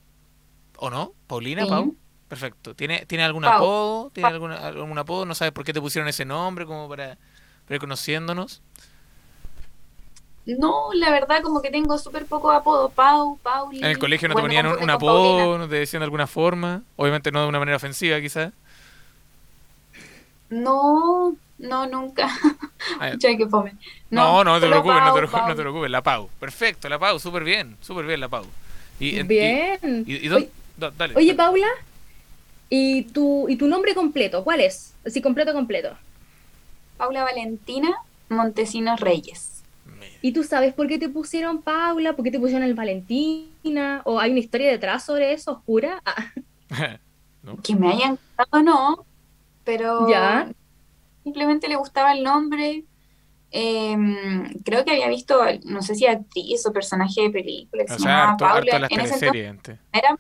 ¿O 0.78 0.90
no? 0.90 1.14
¿Paulina, 1.28 1.64
Sí. 1.64 1.70
Pau? 1.70 1.96
Perfecto. 2.34 2.74
¿Tiene, 2.76 3.06
¿tiene 3.06 3.24
algún 3.24 3.44
Pau. 3.44 3.54
apodo? 3.54 4.10
¿Tiene 4.12 4.28
Pau. 4.28 4.34
alguna, 4.34 4.56
algún 4.68 4.98
apodo? 4.98 5.26
¿No 5.26 5.36
sabes 5.36 5.52
por 5.54 5.64
qué 5.64 5.74
te 5.74 5.82
pusieron 5.82 6.08
ese 6.10 6.26
nombre? 6.26 6.66
Como 6.66 6.90
para, 6.90 7.18
para 7.66 7.76
ir 7.76 7.80
conociéndonos. 7.80 8.62
No, 10.46 10.90
la 10.94 11.10
verdad, 11.10 11.42
como 11.42 11.62
que 11.62 11.70
tengo 11.72 11.98
súper 11.98 12.26
poco 12.26 12.52
apodo. 12.52 12.90
Pau, 12.90 13.38
Pauli. 13.42 13.78
En 13.80 13.86
el 13.86 13.98
colegio 14.00 14.28
no 14.28 14.34
Bueno, 14.34 14.50
te 14.50 14.56
ponían 14.62 14.84
un, 14.84 14.90
apodo, 14.90 15.38
Paulina. 15.38 15.58
no 15.60 15.70
te 15.70 15.76
decían 15.76 16.02
de 16.02 16.06
alguna 16.06 16.28
forma. 16.28 16.82
Obviamente 16.98 17.32
no 17.32 17.42
de 17.44 17.48
una 17.48 17.60
manera 17.60 17.78
ofensiva, 17.78 18.20
quizás. 18.20 18.52
No, 20.50 21.36
no, 21.60 21.88
nunca. 21.88 22.28
Ah. 23.00 23.12
Che, 23.20 23.38
fome. 23.50 23.76
No, 24.10 24.44
no, 24.44 24.60
te 24.60 24.68
preocupes, 24.68 24.96
no 24.98 25.06
te 25.06 25.06
Pau, 25.06 25.16
preocupes, 25.18 25.42
no 25.42 25.48
Pau. 25.48 25.56
te 25.56 25.62
preocupes. 25.62 25.92
La 25.92 26.02
Pau. 26.04 26.30
Perfecto, 26.40 26.90
la 26.90 27.00
Pau, 27.00 27.20
súper 27.20 27.44
bien, 27.44 27.78
súper 27.82 28.06
bien 28.06 28.20
la 28.20 28.28
Pau. 28.28 28.46
Y, 29.00 29.18
en- 29.20 29.26
y- 29.26 29.30
Bien. 29.30 30.04
y- 30.06 30.28
y 30.28 30.30
Oye- 30.30 30.50
dale. 30.78 31.36
Paula, 31.36 31.68
¿y 32.70 33.04
tu, 33.12 33.48
¿y 33.50 33.56
tu 33.58 33.68
nombre 33.68 33.94
completo? 33.96 34.44
¿Cuál 34.44 34.62
es? 34.62 34.94
Así, 35.06 35.22
completo, 35.22 35.54
completo. 35.54 35.98
Paula 36.98 37.24
Valentina 37.24 37.90
Montesinos 38.30 39.00
Reyes. 39.00 39.50
¿Y 40.22 40.32
tú 40.32 40.44
sabes 40.44 40.74
por 40.74 40.88
qué 40.88 40.98
te 40.98 41.10
pusieron 41.10 41.62
Paula? 41.62 42.14
¿Por 42.16 42.24
qué 42.24 42.32
te 42.32 42.40
pusieron 42.40 42.64
el 42.64 42.74
Valentina? 42.76 44.02
¿O 44.06 44.20
hay 44.20 44.32
una 44.32 44.40
historia 44.40 44.72
detrás 44.72 45.06
sobre 45.06 45.34
eso, 45.34 45.52
oscura? 45.54 46.02
Ah, 47.46 47.58
Que 47.62 47.76
me 47.76 47.92
hayan 47.92 48.12
gustado, 48.38 48.64
no, 48.64 49.06
pero 49.66 50.08
Ya. 50.10 50.50
simplemente 51.24 51.68
le 51.68 51.76
gustaba 51.76 52.14
el 52.14 52.24
nombre. 52.24 52.86
Em, 53.52 54.50
creo 54.64 54.84
que 54.86 54.92
había 54.92 55.10
visto, 55.10 55.40
no 55.66 55.82
sé 55.82 55.94
si 55.96 56.08
actriz 56.08 56.66
o 56.66 56.72
personaje 56.74 57.22
de 57.24 57.30
película, 57.30 57.84
que 57.86 57.92
O 57.94 57.98
se 57.98 58.04
sea, 58.04 58.12
llamaba 58.12 58.32
harto, 58.32 58.46
harto 58.46 58.60
Paula. 58.60 58.80
las 58.80 58.92
En 58.92 59.00
ese 59.02 59.14
entonces 59.28 59.32
era, 59.92 60.18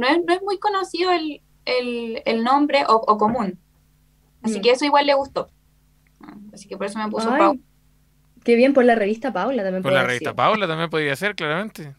no 0.00 0.08
es, 0.08 0.18
no 0.26 0.32
es 0.34 0.42
muy 0.42 0.58
conocido 0.58 1.12
el, 1.12 1.40
el, 1.64 2.22
el 2.24 2.42
nombre 2.42 2.84
o, 2.88 2.94
o 2.94 3.18
común. 3.18 3.58
Así 4.42 4.58
Mm. 4.58 4.62
que 4.62 4.70
eso 4.72 4.84
igual 4.84 5.06
le 5.06 5.14
gustó. 5.14 5.48
Así 6.52 6.66
que 6.68 6.76
por 6.76 6.86
eso 6.86 6.98
me 6.98 7.08
puso 7.08 7.30
Ay, 7.30 7.38
Paula. 7.38 7.60
Qué 8.42 8.54
bien, 8.54 8.72
por 8.74 8.84
la 8.84 8.94
revista 8.94 9.32
Paula 9.32 9.62
también. 9.62 9.82
Por 9.82 9.92
la 9.92 10.02
revista. 10.04 10.34
Paula 10.34 10.66
también 10.66 10.88
podría 10.90 11.14
ser, 11.14 11.34
claramente. 11.34 11.94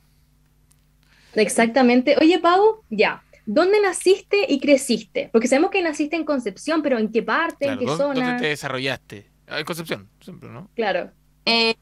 Exactamente. 1.36 2.16
Oye, 2.20 2.40
Pau, 2.40 2.84
ya. 2.90 3.24
¿Dónde 3.46 3.80
naciste 3.82 4.46
y 4.48 4.60
creciste? 4.60 5.30
Porque 5.32 5.48
sabemos 5.48 5.72
que 5.72 5.82
naciste 5.82 6.16
en 6.16 6.26
Concepción, 6.26 6.82
pero 6.82 6.98
¿en 7.00 7.12
qué 7.12 7.24
parte? 7.24 7.66
Claro, 7.66 7.74
¿En 7.74 7.80
qué 7.80 7.86
¿dó- 7.86 7.98
¿dónde, 7.98 8.22
zona? 8.22 8.38
te 8.38 8.48
desarrollaste? 8.48 9.30
Ah, 9.48 9.60
En 9.60 9.66
Concepción, 9.66 10.10
siempre, 10.20 10.50
¿no? 10.50 10.70
Claro. 10.76 11.12
Eh, 11.46 11.76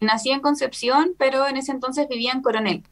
nací 0.00 0.30
en 0.30 0.40
Concepción, 0.40 1.14
pero 1.18 1.46
en 1.46 1.56
ese 1.56 1.72
entonces 1.72 2.08
vivía 2.08 2.32
en 2.32 2.42
Coronel. 2.42 2.82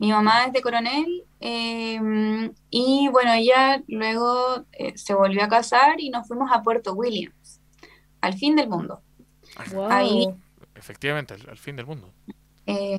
Mi 0.00 0.10
mamá 0.10 0.46
es 0.46 0.52
de 0.52 0.62
Coronel 0.62 1.24
eh, 1.40 2.50
y 2.70 3.08
bueno, 3.12 3.32
ella 3.34 3.82
luego 3.86 4.64
eh, 4.72 4.96
se 4.96 5.14
volvió 5.14 5.44
a 5.44 5.48
casar 5.48 6.00
y 6.00 6.08
nos 6.10 6.26
fuimos 6.26 6.50
a 6.52 6.62
Puerto 6.62 6.94
Williams, 6.94 7.60
al 8.22 8.34
fin 8.34 8.56
del 8.56 8.68
mundo. 8.68 9.02
Wow. 9.72 9.86
Ahí- 9.90 10.28
Efectivamente, 10.74 11.34
al, 11.34 11.48
al 11.50 11.58
fin 11.58 11.76
del 11.76 11.84
mundo. 11.86 12.12
Eh, 12.66 12.96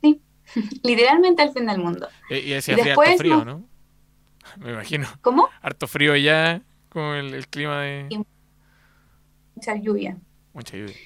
sí, 0.00 0.22
literalmente 0.82 1.42
al 1.42 1.52
fin 1.52 1.66
del 1.66 1.78
mundo. 1.78 2.08
Y, 2.30 2.36
y 2.36 2.50
decía 2.50 2.74
Y 2.74 2.80
frío, 2.80 3.00
harto 3.00 3.16
frío, 3.18 3.44
no-. 3.44 3.68
Me 4.58 4.70
imagino. 4.72 5.06
¿Cómo? 5.20 5.48
Harto 5.60 5.86
frío 5.86 6.14
allá, 6.14 6.62
Como 6.88 7.12
el, 7.14 7.34
el 7.34 7.46
clima 7.48 7.82
de 7.82 8.24
mucha 9.54 9.74
lluvia. 9.76 10.16
mucha 10.54 10.76
lluvia. 10.78 10.96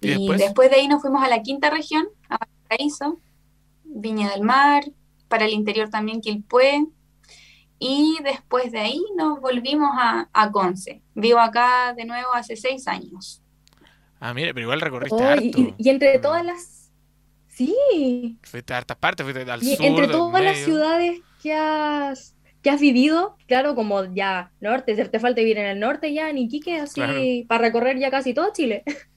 Y, 0.00 0.06
¿Y 0.08 0.10
después? 0.18 0.38
después? 0.40 0.70
de 0.70 0.76
ahí 0.76 0.88
nos 0.88 1.02
fuimos 1.02 1.22
a 1.22 1.28
la 1.28 1.42
quinta 1.42 1.68
región, 1.70 2.06
a 2.28 2.38
Valparaíso, 2.38 3.20
Viña 3.92 4.30
del 4.30 4.42
Mar, 4.42 4.84
para 5.28 5.44
el 5.44 5.52
interior 5.52 5.88
también 5.90 6.20
Quilpué. 6.20 6.86
Y 7.78 8.18
después 8.22 8.72
de 8.72 8.78
ahí 8.80 9.00
nos 9.16 9.40
volvimos 9.40 9.90
a, 9.94 10.28
a 10.32 10.50
Conce. 10.50 11.02
Vivo 11.14 11.38
acá 11.38 11.94
de 11.96 12.04
nuevo 12.04 12.32
hace 12.34 12.56
seis 12.56 12.86
años. 12.86 13.42
Ah, 14.20 14.34
mira, 14.34 14.48
pero 14.52 14.64
igual 14.64 14.80
recorriste 14.82 15.16
Oh, 15.16 15.26
harto. 15.28 15.74
y, 15.78 15.88
entre 15.88 16.18
Mm. 16.18 16.20
todas 16.22 16.44
las... 16.44 16.90
Sí, 17.48 18.38
Fuiste 18.42 18.72
a 18.74 18.78
hartas 18.78 18.96
partes, 18.98 19.24
fuiste 19.24 19.50
al 19.50 19.62
y 19.62 19.76
sur, 19.76 19.84
entre 19.86 20.08
todas 20.08 20.42
las 20.42 20.58
ciudades 20.58 21.20
que 21.42 21.52
has, 21.54 22.34
que 22.62 22.70
has 22.70 22.80
vivido, 22.80 23.36
claro, 23.46 23.74
como 23.74 24.04
ya 24.14 24.52
norte, 24.60 24.94
te 24.94 25.18
falta 25.20 25.40
vivir 25.40 25.58
en 25.58 25.66
el 25.66 25.80
norte 25.80 26.12
ya, 26.14 26.30
en 26.30 26.38
Iquique, 26.38 26.78
así, 26.78 26.94
Claro. 26.94 27.20
para 27.48 27.62
recorrer 27.62 27.98
ya 27.98 28.10
casi 28.10 28.32
todo 28.34 28.50
Chile. 28.52 28.82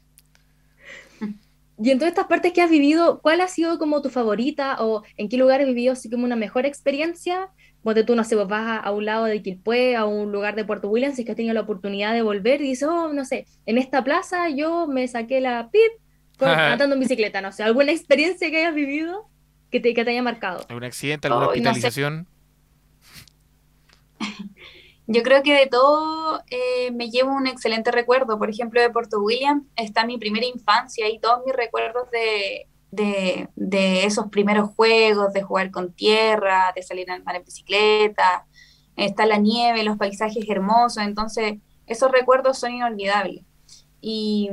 Y 1.82 1.90
en 1.90 1.98
todas 1.98 2.12
estas 2.12 2.28
partes 2.28 2.54
que 2.54 2.62
has 2.62 2.70
vivido, 2.70 3.20
¿cuál 3.22 3.42
ha 3.42 3.48
sido 3.48 3.80
como 3.80 4.02
tu 4.02 4.10
favorita 4.10 4.78
o 4.80 5.04
en 5.18 5.28
qué 5.28 5.38
lugar 5.38 5.62
has 5.62 5.68
vivido 5.68 5.94
así 5.94 6.10
como 6.10 6.24
una 6.26 6.36
mejor 6.36 6.66
experiencia? 6.66 7.50
Donde 7.84 8.04
tú, 8.04 8.16
no 8.16 8.24
sé, 8.24 8.36
vas 8.36 8.52
a, 8.52 8.78
a 8.78 8.92
un 8.92 9.06
lado 9.06 9.26
de 9.26 9.42
Quilpué, 9.42 9.96
a 9.96 10.06
un 10.06 10.32
lugar 10.32 10.56
de 10.56 10.66
Puerto 10.66 10.88
Williams, 10.88 11.18
y 11.20 11.26
que 11.26 11.32
has 11.32 11.36
tenido 11.36 11.54
la 11.54 11.62
oportunidad 11.62 12.14
de 12.14 12.22
volver 12.22 12.62
y 12.62 12.70
dices, 12.70 12.88
oh, 12.90 13.12
no 13.12 13.26
sé, 13.26 13.46
en 13.66 13.78
esta 13.78 14.04
plaza 14.04 14.50
yo 14.50 14.88
me 14.88 15.08
saqué 15.08 15.42
la 15.42 15.70
pip 15.72 15.92
con- 16.38 16.48
andando 16.50 16.96
en 16.96 17.02
bicicleta, 17.02 17.42
no 17.42 17.52
sé, 17.52 17.64
alguna 17.64 17.92
experiencia 17.92 18.50
que 18.50 18.58
hayas 18.58 18.76
vivido 18.76 19.28
que 19.72 19.80
te, 19.80 19.94
que 19.94 20.06
te 20.06 20.12
haya 20.12 20.22
marcado. 20.22 20.64
¿Algún 20.70 20.84
accidente, 20.84 21.28
alguna 21.28 21.50
Ay, 21.52 21.62
no 21.62 21.74
sé. 21.74 21.92
Yo 25.06 25.22
creo 25.22 25.44
que 25.44 25.54
de 25.54 25.68
todo 25.68 26.42
eh, 26.50 26.92
me 26.92 27.10
llevo 27.10 27.34
un 27.34 27.48
excelente 27.48 27.92
recuerdo. 27.92 28.40
Por 28.40 28.50
ejemplo, 28.50 28.80
de 28.82 28.90
Puerto 28.90 29.20
William 29.20 29.68
está 29.76 30.06
mi 30.06 30.18
primera 30.18 30.46
infancia 30.46 31.10
y 31.10 31.20
todos 31.20 31.42
mis 31.46 31.54
recuerdos 31.54 32.10
de, 32.12 32.68
de, 32.92 33.50
de 33.56 34.06
esos 34.06 34.28
primeros 34.28 34.70
juegos, 34.76 35.34
de 35.34 35.44
jugar 35.44 35.72
con 35.72 35.92
tierra, 35.92 36.72
de 36.76 36.84
salir 36.84 37.12
a 37.12 37.16
andar 37.16 37.36
en 37.36 37.44
bicicleta. 37.44 38.46
Está 38.96 39.26
la 39.26 39.38
nieve, 39.38 39.84
los 39.84 39.98
paisajes 39.98 40.46
hermosos. 40.48 41.04
Entonces, 41.04 41.56
esos 41.86 42.12
recuerdos 42.12 42.58
son 42.60 42.72
inolvidables. 42.72 43.44
Y, 44.00 44.50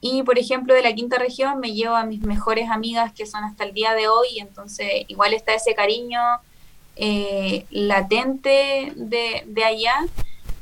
y, 0.00 0.22
por 0.22 0.38
ejemplo, 0.38 0.72
de 0.72 0.82
la 0.82 0.94
quinta 0.94 1.18
región 1.18 1.60
me 1.60 1.72
llevo 1.72 1.96
a 1.96 2.04
mis 2.04 2.22
mejores 2.22 2.70
amigas 2.70 3.12
que 3.12 3.26
son 3.26 3.44
hasta 3.44 3.64
el 3.64 3.74
día 3.74 3.92
de 3.92 4.08
hoy. 4.08 4.38
Entonces, 4.38 4.88
igual 5.08 5.34
está 5.34 5.52
ese 5.52 5.74
cariño 5.74 6.20
eh, 6.96 7.66
latente 7.70 8.92
de, 8.96 9.44
de 9.46 9.64
allá. 9.64 10.06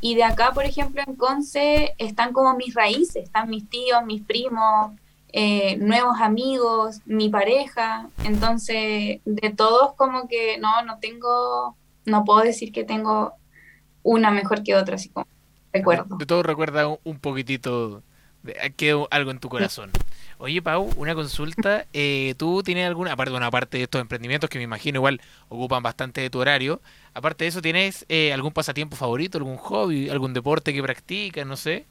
Y 0.01 0.16
de 0.16 0.25
acá, 0.25 0.53
por 0.53 0.66
ejemplo, 0.66 1.03
en 1.07 1.16
Conce, 1.16 1.94
están 1.97 2.35
como 2.35 2.55
mis 2.57 2.75
raíces, 2.75 3.25
están 3.25 3.49
mis 3.49 3.68
tíos, 3.70 4.05
mis 4.05 4.20
primos, 4.20 4.92
eh, 5.33 5.77
nuevos 5.79 6.20
amigos, 6.20 7.01
mi 7.07 7.31
pareja. 7.31 8.09
Entonces, 8.25 9.20
de 9.25 9.51
todos 9.57 9.94
como 9.94 10.29
que 10.29 10.59
no, 10.59 10.83
no 10.85 10.99
tengo, 10.99 11.75
no 12.05 12.25
puedo 12.25 12.40
decir 12.40 12.70
que 12.70 12.85
tengo 12.85 13.33
una 14.03 14.31
mejor 14.31 14.62
que 14.62 14.77
otra, 14.77 14.97
así 14.97 15.09
como 15.09 15.27
recuerdo. 15.73 16.16
De 16.18 16.27
todo 16.27 16.42
recuerda 16.42 16.87
un, 16.87 16.99
un 17.05 17.18
poquitito, 17.18 18.03
de, 18.42 18.75
quedó 18.77 19.09
algo 19.11 19.31
en 19.31 19.40
tu 19.40 19.49
corazón. 19.49 19.90
Oye, 20.38 20.61
Pau, 20.62 20.90
una 20.97 21.14
consulta. 21.14 21.87
eh, 21.92 22.35
¿Tú 22.37 22.62
tienes 22.62 22.87
alguna, 22.87 23.12
aparte, 23.12 23.31
bueno, 23.31 23.47
aparte 23.47 23.79
de 23.79 23.85
estos 23.85 24.01
emprendimientos 24.01 24.51
que 24.51 24.59
me 24.59 24.64
imagino 24.64 24.99
igual 24.99 25.20
ocupan 25.49 25.83
bastante 25.83 26.20
de 26.20 26.31
tu 26.31 26.40
horario, 26.40 26.81
aparte 27.14 27.44
de 27.44 27.49
eso, 27.49 27.62
¿tienes 27.62 28.05
eh, 28.09 28.33
algún 28.33 28.53
pasatiempo 28.53 28.97
favorito, 28.97 29.38
algún 29.38 29.57
hobby, 29.57 30.09
algún 30.09 30.35
deporte 30.35 30.73
que 30.73 30.83
practicas, 30.83 31.47
no 31.47 31.57
sé? 31.57 31.87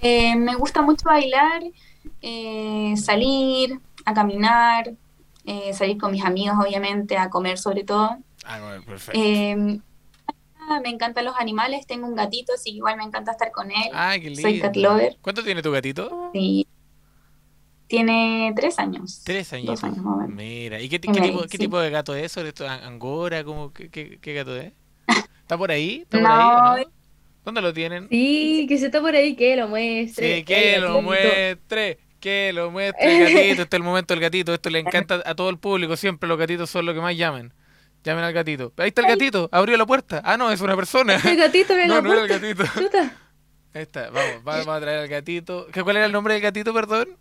Eh, 0.00 0.36
me 0.36 0.54
gusta 0.54 0.82
mucho 0.82 1.06
bailar, 1.06 1.62
eh, 2.22 2.94
salir 2.96 3.80
a 4.04 4.14
caminar, 4.14 4.92
eh, 5.44 5.72
salir 5.72 5.98
con 5.98 6.12
mis 6.12 6.24
amigos, 6.24 6.56
obviamente, 6.60 7.16
a 7.16 7.30
comer 7.30 7.58
sobre 7.58 7.84
todo. 7.84 8.18
Ah, 8.44 8.58
no, 8.58 8.82
perfecto. 8.82 9.82
Ah, 10.70 10.80
me 10.80 10.90
encantan 10.90 11.24
los 11.24 11.34
animales, 11.38 11.86
tengo 11.86 12.06
un 12.06 12.14
gatito, 12.14 12.52
así 12.54 12.70
que 12.72 12.76
igual 12.76 12.96
me 12.96 13.04
encanta 13.04 13.32
estar 13.32 13.50
con 13.52 13.70
él. 13.70 13.90
Ay, 13.92 14.20
qué 14.20 14.36
soy 14.36 14.60
cat 14.60 14.74
lindo. 14.74 14.90
lover. 14.90 15.16
¿Cuánto 15.22 15.42
tiene 15.42 15.62
tu 15.62 15.70
gatito? 15.72 16.30
Y 16.34 16.66
tiene 17.86 18.52
tres 18.54 18.78
años. 18.78 19.22
Tres 19.24 19.52
años. 19.52 19.66
Dos 19.66 19.84
años. 19.84 20.04
Mira, 20.28 20.80
¿y 20.80 20.88
qué, 20.88 21.00
qué 21.00 21.08
tipo, 21.20 21.42
qué 21.42 21.48
sí. 21.48 21.58
tipo 21.58 21.78
de 21.80 21.90
gato 21.90 22.14
es 22.14 22.24
eso? 22.26 22.42
¿Esto 22.42 22.64
es 22.64 22.70
angora? 22.70 23.44
¿Cómo, 23.44 23.72
qué, 23.72 23.88
qué- 23.90 24.18
qué 24.20 24.34
gato 24.34 24.54
es? 24.56 24.72
¿Está 25.40 25.56
por 25.56 25.70
ahí? 25.70 26.02
¿Está 26.02 26.18
por 26.18 26.22
No, 26.28 26.72
ahí? 26.74 26.82
o 26.82 26.84
no? 26.86 26.92
¿Dónde 27.44 27.62
lo 27.62 27.72
tienen? 27.72 28.08
Sí, 28.10 28.66
que 28.68 28.76
se 28.76 28.86
está 28.86 29.00
por 29.00 29.14
ahí, 29.14 29.34
que 29.34 29.56
lo 29.56 29.68
muestre. 29.68 30.36
Sí, 30.38 30.44
que 30.44 30.74
el 30.74 30.82
lo 30.82 30.88
gatito. 30.88 31.02
muestre, 31.02 31.98
que 32.20 32.52
lo 32.52 32.70
muestre 32.70 33.10
el 33.10 33.20
gatito. 33.24 33.62
Este 33.62 33.76
es 33.76 33.78
el 33.80 33.82
momento 33.82 34.12
del 34.14 34.20
gatito. 34.20 34.52
Esto 34.52 34.68
le 34.68 34.78
encanta 34.80 35.22
a 35.24 35.34
todo 35.34 35.48
el 35.48 35.58
público. 35.58 35.96
Siempre 35.96 36.28
los 36.28 36.36
gatitos 36.38 36.68
son 36.68 36.84
los 36.84 36.94
que 36.94 37.00
más 37.00 37.16
llaman. 37.16 37.54
Llamen 38.04 38.24
al 38.24 38.32
gatito. 38.32 38.72
Ahí 38.76 38.88
está 38.88 39.02
el 39.02 39.08
gatito. 39.08 39.48
Abrió 39.52 39.76
la 39.76 39.86
puerta. 39.86 40.22
Ah, 40.24 40.36
no, 40.36 40.50
es 40.50 40.60
una 40.60 40.76
persona. 40.76 41.16
El 41.16 41.36
gatito 41.36 41.74
en 41.76 41.88
No, 41.88 41.96
la 41.96 42.02
no 42.02 42.12
era 42.12 42.22
el 42.22 42.28
gatito. 42.28 42.64
Chuta. 42.78 43.16
Ahí 43.74 43.82
está. 43.82 44.10
Vamos, 44.10 44.44
vamos 44.44 44.68
a 44.68 44.80
traer 44.80 45.00
al 45.00 45.08
gatito. 45.08 45.66
¿Qué, 45.72 45.82
¿Cuál 45.82 45.96
era 45.96 46.06
el 46.06 46.12
nombre 46.12 46.34
del 46.34 46.42
gatito, 46.42 46.72
perdón? 46.72 47.16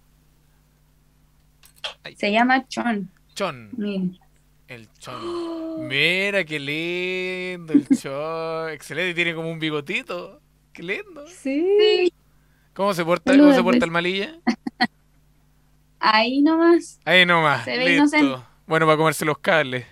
Se 2.15 2.31
llama 2.31 2.67
Chon. 2.67 3.09
Chon. 3.33 4.17
El 4.67 4.89
chon. 4.99 5.87
Mira, 5.87 6.43
qué 6.43 6.59
lindo 6.59 7.73
el 7.73 7.87
chon. 7.97 8.69
Excelente. 8.71 9.13
Tiene 9.13 9.33
como 9.35 9.49
un 9.49 9.59
bigotito. 9.59 10.41
Qué 10.73 10.83
lindo. 10.83 11.25
Sí. 11.27 12.13
¿Cómo 12.73 12.93
se 12.93 13.03
porta, 13.03 13.35
cómo 13.35 13.53
se 13.53 13.63
porta 13.63 13.85
el 13.85 13.91
malilla? 13.91 14.35
Ahí 15.99 16.41
nomás. 16.41 16.99
Ahí 17.05 17.25
nomás. 17.25 17.65
Se 17.65 17.71
ve 17.71 17.85
listo. 17.85 18.17
inocente. 18.17 18.45
Bueno, 18.67 18.85
para 18.85 18.97
comerse 18.97 19.25
los 19.25 19.39
cables. 19.39 19.85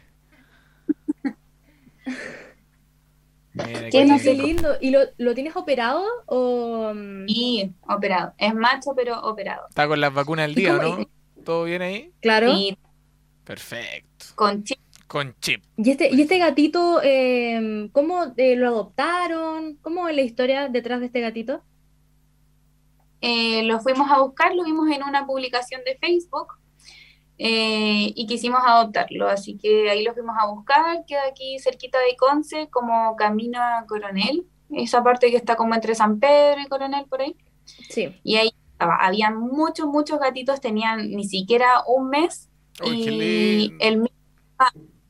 Mira, 3.53 3.89
Qué 3.89 4.33
lindo. 4.35 4.75
¿Y 4.81 4.89
lo, 4.91 4.99
lo 5.17 5.33
tienes 5.33 5.55
operado 5.55 6.03
o...? 6.25 6.91
mm, 6.93 7.25
Y 7.27 7.71
operado. 7.87 8.33
Es 8.37 8.53
macho, 8.53 8.91
pero 8.95 9.19
operado. 9.21 9.67
Está 9.69 9.87
con 9.87 10.01
las 10.01 10.13
vacunas 10.13 10.45
al 10.45 10.51
¿Y 10.51 10.55
día, 10.55 10.73
¿no? 10.73 11.07
¿Todo 11.43 11.63
bien 11.63 11.81
ahí? 11.81 12.11
Claro. 12.21 12.53
Perfecto. 13.45 14.25
con 14.35 14.63
chip. 14.63 14.79
Con 15.07 15.35
chip. 15.39 15.63
¿Y 15.77 15.91
este, 15.91 16.09
y 16.13 16.21
este 16.21 16.39
gatito, 16.39 16.99
eh, 17.03 17.89
cómo 17.93 18.33
eh, 18.35 18.55
lo 18.55 18.67
adoptaron? 18.67 19.75
¿Cómo 19.81 20.09
es 20.09 20.15
la 20.15 20.23
historia 20.23 20.67
detrás 20.67 20.99
de 20.99 21.05
este 21.05 21.21
gatito? 21.21 21.63
Eh, 23.21 23.63
lo 23.63 23.79
fuimos 23.79 24.09
a 24.11 24.19
buscar, 24.19 24.53
lo 24.55 24.63
vimos 24.63 24.89
en 24.91 25.03
una 25.03 25.25
publicación 25.25 25.81
de 25.85 25.97
Facebook 25.97 26.53
eh, 27.38 28.12
y 28.15 28.28
quisimos 28.28 28.62
adoptarlo. 28.65 29.28
Así 29.28 29.58
que 29.58 29.89
ahí 29.89 30.04
lo 30.04 30.13
fuimos 30.13 30.36
a 30.39 30.48
buscar, 30.48 31.06
queda 31.06 31.28
aquí 31.30 31.60
cerquita 31.60 32.00
de 32.00 32.15
Conce, 32.15 32.69
como 32.69 33.15
camino 33.15 33.60
a 33.62 33.86
Coronel, 33.88 34.45
esa 34.71 35.04
parte 35.04 35.30
que 35.32 35.38
está 35.38 35.56
como 35.56 35.76
entre 35.76 35.95
San 35.95 36.19
Pedro 36.19 36.62
y 36.62 36.67
Coronel 36.67 37.06
por 37.06 37.21
ahí. 37.21 37.36
Sí. 37.89 38.15
Y 38.24 38.36
ahí 38.38 38.52
estaba, 38.71 38.98
había 38.98 39.32
muchos, 39.32 39.88
muchos 39.88 40.19
gatitos, 40.19 40.62
tenían 40.62 41.10
ni 41.12 41.26
siquiera 41.26 41.84
un 41.88 42.10
mes 42.10 42.50
Uy, 42.84 43.08
y 43.08 43.74
el 43.80 44.10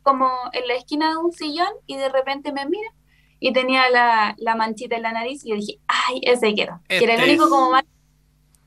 como 0.03 0.29
en 0.53 0.67
la 0.67 0.75
esquina 0.75 1.09
de 1.09 1.17
un 1.17 1.31
sillón 1.31 1.67
y 1.87 1.97
de 1.97 2.09
repente 2.09 2.51
me 2.53 2.65
mira 2.67 2.89
y 3.39 3.53
tenía 3.53 3.89
la, 3.89 4.35
la 4.37 4.55
manchita 4.55 4.95
en 4.95 5.01
la 5.01 5.11
nariz 5.11 5.43
y 5.43 5.49
yo 5.49 5.55
dije, 5.55 5.79
ay, 5.87 6.21
ese 6.23 6.53
quiero. 6.53 6.79
Que 6.87 7.03
era 7.03 7.15
el 7.15 7.19
Este 7.21 7.31
único 7.31 7.45
es. 7.45 7.49
como 7.49 7.71
más 7.71 7.83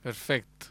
Perfecto. 0.03 0.67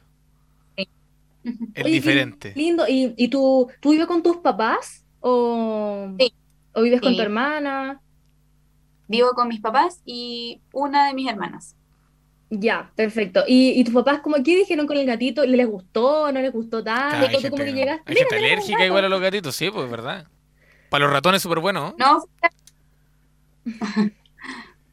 El 1.73 1.85
Oye, 1.85 1.93
diferente. 1.93 2.53
Lindo. 2.55 2.85
¿Y, 2.87 3.13
y 3.17 3.27
tú, 3.29 3.67
tú 3.79 3.91
vives 3.91 4.07
con 4.07 4.21
tus 4.23 4.37
papás 4.37 5.05
o, 5.19 6.09
Sí. 6.19 6.33
o 6.73 6.81
vives 6.81 7.01
con 7.01 7.11
Sí. 7.11 7.17
tu 7.17 7.21
hermana? 7.23 8.01
Vivo 9.07 9.29
con 9.31 9.47
mis 9.47 9.61
papás 9.61 10.01
y 10.05 10.61
una 10.73 11.07
de 11.07 11.13
mis 11.13 11.29
hermanas. 11.29 11.75
Ya, 12.49 12.91
perfecto. 12.95 13.43
¿Y, 13.47 13.71
y 13.79 13.83
tus 13.83 13.93
papás 13.93 14.19
como 14.21 14.35
qué 14.43 14.55
dijeron 14.55 14.87
con 14.87 14.97
el 14.97 15.05
gatito? 15.05 15.45
¿Les 15.45 15.67
gustó? 15.67 16.31
¿No 16.31 16.39
les 16.41 16.51
gustó 16.53 16.83
Claro, 16.83 17.09
tanto? 17.11 17.27
hay 17.27 17.33
¿Tú 17.35 17.41
gente, 17.41 17.49
como 17.49 17.63
que 17.63 17.73
llegaste? 17.73 18.03
hay 18.05 18.15
"Mira, 18.15 18.27
gente 18.29 18.45
alérgica 18.45 18.77
gato". 18.79 18.85
igual 18.87 19.05
a 19.05 19.09
los 19.09 19.21
gatitos, 19.21 19.55
sí, 19.55 19.69
pues 19.69 19.89
verdad. 19.89 20.27
Para 20.89 21.03
los 21.05 21.13
ratones 21.13 21.41
súper 21.41 21.59
bueno. 21.59 21.93
No, 21.97 22.23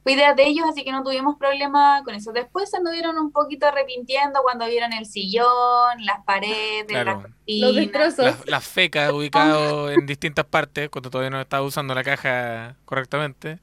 fue 0.04 0.12
idea 0.12 0.34
de 0.34 0.46
ellos, 0.46 0.66
así 0.68 0.84
que 0.84 0.92
no 0.92 1.02
tuvimos 1.02 1.36
problema 1.38 2.02
con 2.04 2.14
eso. 2.14 2.30
Después 2.32 2.70
se 2.70 2.76
anduvieron 2.76 3.18
un 3.18 3.32
poquito 3.32 3.66
arrepintiendo 3.66 4.40
cuando 4.42 4.66
vieron 4.66 4.92
el 4.92 5.06
sillón, 5.06 6.04
las 6.04 6.22
paredes, 6.24 6.84
Claro. 6.86 7.22
las 7.46 7.60
Los 7.60 7.74
destrozos. 7.74 8.18
Las, 8.26 8.46
las 8.46 8.68
fecas 8.68 9.10
ubicadas 9.12 9.96
en 9.96 10.04
distintas 10.06 10.44
partes, 10.44 10.90
cuando 10.90 11.10
todavía 11.10 11.30
no 11.30 11.40
estaba 11.40 11.64
usando 11.66 11.94
la 11.94 12.04
caja 12.04 12.76
correctamente. 12.84 13.58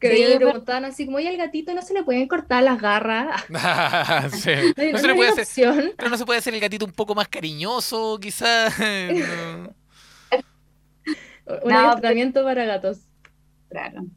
Que 0.00 0.10
Sí, 0.10 0.16
ellos 0.18 0.28
le 0.30 0.36
pero- 0.38 0.50
preguntaban 0.50 0.84
así 0.84 1.06
como, 1.06 1.16
oye, 1.16 1.28
al 1.28 1.36
gatito 1.38 1.72
no 1.74 1.80
se 1.82 1.94
le 1.94 2.04
pueden 2.04 2.28
cortar 2.28 2.62
las 2.62 2.80
garras. 2.80 3.42
Sí. 4.32 4.50
No 4.92 4.98
se 4.98 5.06
le 5.08 5.14
puede 5.14 5.30
hacer, 5.40 5.94
pero 5.96 6.08
no 6.10 6.16
se 6.16 6.24
puede 6.26 6.38
hacer 6.38 6.54
el 6.54 6.60
gatito 6.60 6.84
un 6.84 6.92
poco 6.92 7.14
más 7.14 7.26
cariñoso, 7.28 8.18
quizás. 8.20 8.74
No. 8.78 9.74
Un 11.64 11.70
No, 11.72 11.92
tratamiento 11.92 12.42
para 12.44 12.64
gatos. 12.64 13.00
compraron. 13.68 14.16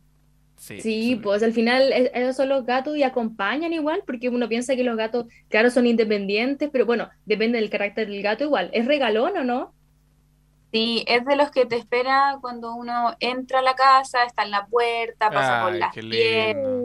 Sí, 0.68 1.20
pues 1.22 1.44
al 1.44 1.54
final 1.54 1.92
esos 2.14 2.36
son 2.36 2.50
los 2.50 2.66
gatos 2.66 2.98
y 2.98 3.04
acompañan 3.04 3.74
igual, 3.74 4.04
porque 4.06 4.30
uno 4.30 4.50
piensa 4.50 4.76
que 4.76 4.84
los 4.84 4.98
gatos, 4.98 5.26
claro, 5.50 5.70
son 5.70 5.88
independientes, 5.88 6.70
pero 6.72 6.86
bueno, 6.86 7.10
depende 7.26 7.60
del 7.60 7.70
carácter 7.70 8.10
del 8.10 8.22
gato 8.22 8.44
igual. 8.44 8.70
¿Es 8.74 8.86
regalón 8.86 9.38
o 9.38 9.44
no? 9.44 9.74
Sí, 10.72 11.06
es 11.08 11.26
de 11.26 11.36
los 11.38 11.50
que 11.52 11.66
te 11.66 11.78
espera 11.78 12.38
cuando 12.42 12.76
uno 12.76 13.16
entra 13.20 13.60
a 13.60 13.62
la 13.62 13.76
casa, 13.76 14.24
está 14.26 14.44
en 14.44 14.52
la 14.52 14.66
puerta, 14.66 15.30
pasa 15.30 15.64
por 15.64 15.76
las 15.76 15.94
piernas. 15.94 16.84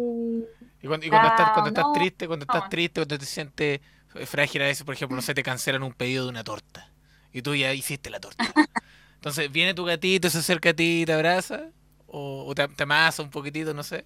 Y 0.81 0.87
cuando, 0.87 1.07
estás, 1.07 1.51
cuando 1.51 1.68
estás 1.68 1.92
triste, 1.92 2.27
cuando 2.27 2.45
estás 2.45 2.68
triste, 2.68 3.01
cuando 3.01 3.18
te 3.18 3.27
sientes 3.27 3.81
frágil 4.27 4.62
a 4.62 4.66
veces, 4.66 4.85
por 4.85 4.95
ejemplo, 4.95 5.16
no 5.16 5.23
sé, 5.23 5.35
te 5.35 5.42
cancelan 5.42 5.83
un 5.83 5.92
pedido 5.92 6.25
de 6.25 6.31
una 6.31 6.45
torta 6.45 6.88
y 7.33 7.42
tú 7.42 7.55
ya 7.55 7.73
hiciste 7.73 8.11
la 8.11 8.21
torta. 8.21 8.45
Entonces 9.14 9.51
viene 9.51 9.75
tu 9.75 9.85
gatito, 9.85 10.29
se 10.31 10.38
acerca 10.38 10.71
a 10.71 10.75
ti 10.75 11.03
y 11.03 11.05
te 11.07 11.12
abraza 11.12 11.71
o, 12.12 12.55
te, 12.55 12.83
amasa 12.83 13.22
un 13.22 13.31
poquitito, 13.31 13.72
no 13.75 13.83
sé. 13.83 14.05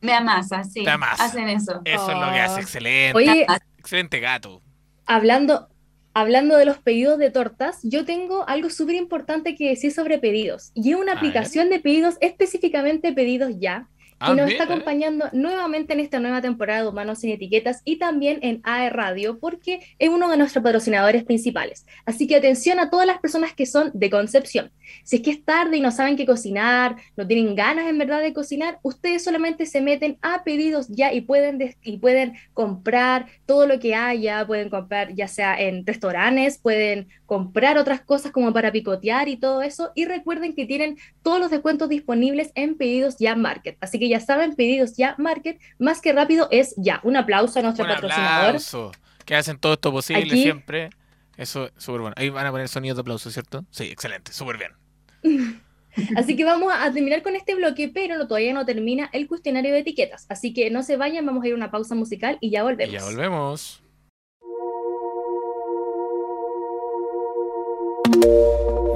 Me 0.00 0.12
amasa, 0.12 0.64
sí. 0.64 0.82
Te 0.82 0.90
amasa. 0.90 1.24
Hacen 1.24 1.48
eso. 1.48 1.80
Eso 1.84 2.10
es 2.10 2.18
lo 2.18 2.32
que 2.32 2.40
hace 2.40 2.56
oh. 2.56 2.62
excelente. 2.62 3.46
excelente 3.78 4.20
gato. 4.20 4.60
Hablando, 5.06 5.68
hablando 6.12 6.56
de 6.56 6.64
los 6.64 6.78
pedidos 6.78 7.18
de 7.18 7.30
tortas, 7.30 7.78
yo 7.82 8.04
tengo 8.04 8.48
algo 8.48 8.68
súper 8.68 8.96
importante 8.96 9.54
que 9.54 9.68
decir 9.68 9.92
sobre 9.92 10.18
pedidos. 10.18 10.72
Y 10.74 10.90
es 10.90 10.96
una 10.96 11.12
aplicación 11.12 11.70
de 11.70 11.78
pedidos, 11.78 12.16
específicamente 12.20 13.12
pedidos 13.12 13.52
ya, 13.58 13.88
que 14.26 14.34
nos 14.34 14.50
está 14.50 14.64
acompañando 14.64 15.26
nuevamente 15.32 15.92
en 15.92 16.00
esta 16.00 16.20
nueva 16.20 16.40
temporada 16.40 16.82
de 16.82 16.88
Humanos 16.88 17.20
sin 17.20 17.30
Etiquetas 17.30 17.82
y 17.84 17.96
también 17.96 18.38
en 18.42 18.60
AE 18.64 18.90
Radio, 18.90 19.38
porque 19.38 19.80
es 19.98 20.08
uno 20.08 20.30
de 20.30 20.36
nuestros 20.36 20.62
patrocinadores 20.62 21.24
principales. 21.24 21.86
Así 22.06 22.26
que 22.26 22.36
atención 22.36 22.78
a 22.78 22.90
todas 22.90 23.06
las 23.06 23.18
personas 23.18 23.54
que 23.54 23.66
son 23.66 23.90
de 23.94 24.10
Concepción. 24.10 24.70
Si 25.04 25.16
es 25.16 25.22
que 25.22 25.30
es 25.30 25.44
tarde 25.44 25.76
y 25.78 25.80
no 25.80 25.90
saben 25.90 26.16
qué 26.16 26.26
cocinar, 26.26 26.96
no 27.16 27.26
tienen 27.26 27.54
ganas 27.54 27.86
en 27.88 27.98
verdad 27.98 28.20
de 28.20 28.32
cocinar, 28.32 28.78
ustedes 28.82 29.24
solamente 29.24 29.66
se 29.66 29.80
meten 29.80 30.18
a 30.22 30.44
pedidos 30.44 30.88
ya 30.88 31.12
y 31.12 31.22
pueden, 31.22 31.74
y 31.82 31.98
pueden 31.98 32.34
comprar 32.52 33.26
todo 33.46 33.66
lo 33.66 33.78
que 33.78 33.94
haya, 33.94 34.46
pueden 34.46 34.68
comprar 34.68 35.14
ya 35.14 35.28
sea 35.28 35.58
en 35.60 35.86
restaurantes, 35.86 36.58
pueden 36.58 37.08
comprar 37.26 37.78
otras 37.78 38.00
cosas 38.00 38.32
como 38.32 38.52
para 38.52 38.72
picotear 38.72 39.28
y 39.28 39.36
todo 39.36 39.62
eso. 39.62 39.90
Y 39.94 40.04
recuerden 40.04 40.54
que 40.54 40.66
tienen 40.66 40.98
todos 41.22 41.40
los 41.40 41.50
descuentos 41.50 41.88
disponibles 41.88 42.52
en 42.54 42.76
Pedidos 42.76 43.16
Ya 43.18 43.34
Market. 43.34 43.76
Así 43.80 43.98
que 43.98 44.08
ya 44.12 44.20
saben, 44.20 44.54
Pedidos 44.54 44.96
Ya 44.96 45.14
Market, 45.18 45.58
más 45.78 46.00
que 46.00 46.12
rápido 46.12 46.48
es 46.50 46.74
ya. 46.76 47.00
Un 47.02 47.16
aplauso 47.16 47.58
a 47.58 47.62
nuestro 47.62 47.84
Un 47.84 47.90
patrocinador. 47.90 48.46
Aplauso. 48.46 48.92
Que 49.24 49.34
hacen 49.34 49.58
todo 49.58 49.74
esto 49.74 49.90
posible 49.90 50.30
siempre. 50.30 50.90
Eso 51.36 51.66
es 51.66 51.72
súper 51.78 52.02
bueno. 52.02 52.14
Ahí 52.18 52.28
van 52.28 52.46
a 52.46 52.50
poner 52.50 52.68
sonidos 52.68 52.96
de 52.96 53.00
aplauso, 53.00 53.30
¿cierto? 53.30 53.64
Sí, 53.70 53.84
excelente, 53.84 54.32
súper 54.32 54.58
bien. 54.58 55.62
Así 56.16 56.36
que 56.36 56.44
vamos 56.44 56.72
a 56.74 56.92
terminar 56.92 57.22
con 57.22 57.36
este 57.36 57.54
bloque, 57.54 57.90
pero 57.92 58.16
no, 58.16 58.26
todavía 58.26 58.52
no 58.52 58.64
termina 58.64 59.10
el 59.12 59.28
cuestionario 59.28 59.72
de 59.72 59.80
etiquetas. 59.80 60.26
Así 60.28 60.54
que 60.54 60.70
no 60.70 60.82
se 60.82 60.96
vayan, 60.96 61.24
vamos 61.26 61.44
a 61.44 61.48
ir 61.48 61.52
a 61.54 61.56
una 61.56 61.70
pausa 61.70 61.94
musical 61.94 62.38
y 62.40 62.50
ya 62.50 62.62
volvemos. 62.62 62.94
Y 62.94 62.96
ya 62.96 63.04
volvemos. 63.04 63.82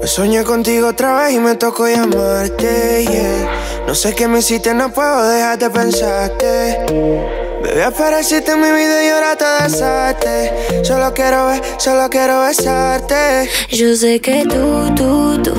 Me 0.00 0.06
soñé 0.06 0.44
contigo 0.44 0.88
otra 0.88 1.24
vez 1.24 1.34
y 1.34 1.38
me 1.38 1.54
tocó 1.56 1.88
llamarte, 1.88 3.04
yeah. 3.04 3.65
No 3.86 3.94
sé 3.94 4.14
qué 4.14 4.26
me 4.26 4.40
hiciste, 4.40 4.74
no 4.74 4.92
puedo 4.92 5.28
dejar 5.28 5.58
de 5.58 5.70
pensarte. 5.70 6.86
Bebé, 7.62 7.84
apareciste 7.84 8.50
en 8.50 8.60
mi 8.60 8.70
vida 8.70 9.04
y 9.04 9.08
ahora 9.10 9.36
te 9.36 9.62
desate. 9.62 10.84
Solo 10.84 11.14
quiero 11.14 11.46
ver, 11.46 11.62
solo 11.78 12.10
quiero 12.10 12.42
besarte. 12.42 13.48
Yo 13.70 13.94
sé 13.94 14.20
que 14.20 14.42
tú, 14.42 14.92
tú, 14.96 15.40
tú 15.40 15.54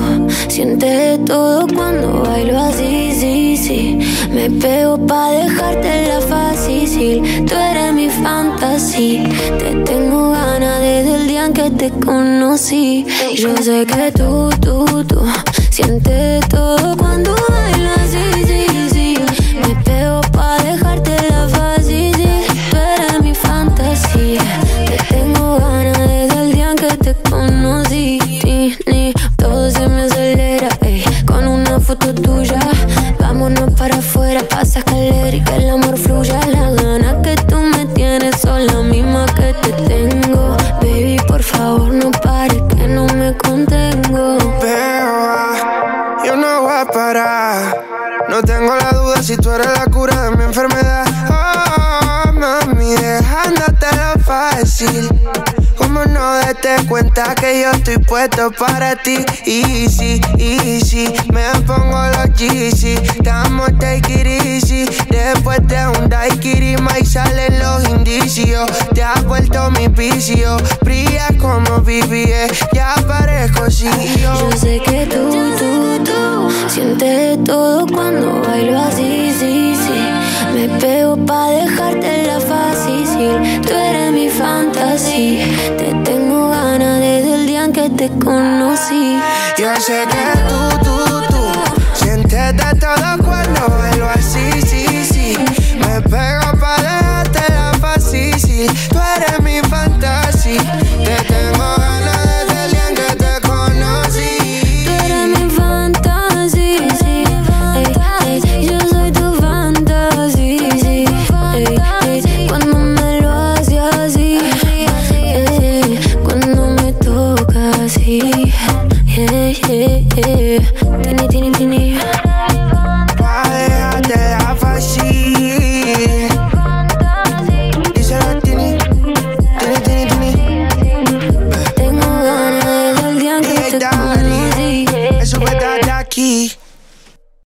sientes 0.48 1.24
todo 1.24 1.66
cuando 1.74 2.22
bailo 2.22 2.58
así, 2.58 3.16
sí, 3.18 3.56
sí. 3.56 4.28
Me 4.30 4.50
pego 4.50 4.98
pa' 5.06 5.30
dejarte 5.30 6.08
la 6.08 6.20
fácil. 6.20 7.46
Tú 7.46 7.54
eres 7.54 7.94
mi 7.94 8.10
fantasía. 8.10 9.24
Te 9.58 9.74
tengo 9.84 10.32
ganas 10.32 10.80
desde 10.80 11.14
el 11.14 11.28
día 11.28 11.46
en 11.46 11.52
que 11.54 11.70
te 11.70 11.90
conocí. 11.90 13.06
Yo 13.34 13.56
sé 13.56 13.86
que 13.86 14.12
tú, 14.12 14.50
tú, 14.60 15.04
tú 15.04 15.22
sientes 15.82 16.48
todo 16.48 16.96
cuando 16.96 17.36
bailo 17.48 17.90
así, 18.02 18.37
yo 57.60 57.70
estoy 57.72 57.98
puesto 57.98 58.50
para 58.52 58.94
ti. 58.96 59.24
Easy, 59.44 60.20
easy, 60.38 61.12
me 61.32 61.42
pongo 61.66 61.98
los 62.08 62.32
Yeezy. 62.38 62.94
Estamos 62.94 63.70
take 63.78 64.12
it 64.12 64.26
easy. 64.26 64.86
Después 65.10 65.66
de 65.66 65.86
un 65.98 66.08
daiquiri, 66.08 66.76
y 67.00 67.04
salen 67.04 67.58
los 67.58 67.88
indicios. 67.88 68.70
Te 68.94 69.02
has 69.02 69.24
vuelto 69.24 69.70
mi 69.72 69.88
vicio. 69.88 70.56
Brilla 70.82 71.28
como 71.38 71.80
BBE, 71.80 72.48
ya 72.72 72.94
parezco 73.06 73.64
así. 73.64 73.88
Yo 74.22 74.50
sé 74.56 74.80
que 74.84 75.06
tú, 75.06 75.30
tú, 75.58 76.04
tú 76.04 76.50
sientes 76.68 77.42
todo 77.44 77.86
cuando 77.86 78.42
bailo 78.42 78.78
así, 78.80 79.32
sí, 79.38 79.74
sí. 79.74 80.28
Me 80.54 80.68
pego 80.78 81.16
pa' 81.26 81.50
dejarte 81.50 82.26
la 82.26 82.40
fácil. 82.40 83.62
Tú 83.62 83.72
eres 83.72 84.12
mi 84.12 84.28
fantasía. 84.28 85.37
Conocí. 88.24 89.20
Yo 89.58 89.74
sé 89.80 90.06
que 90.06 90.37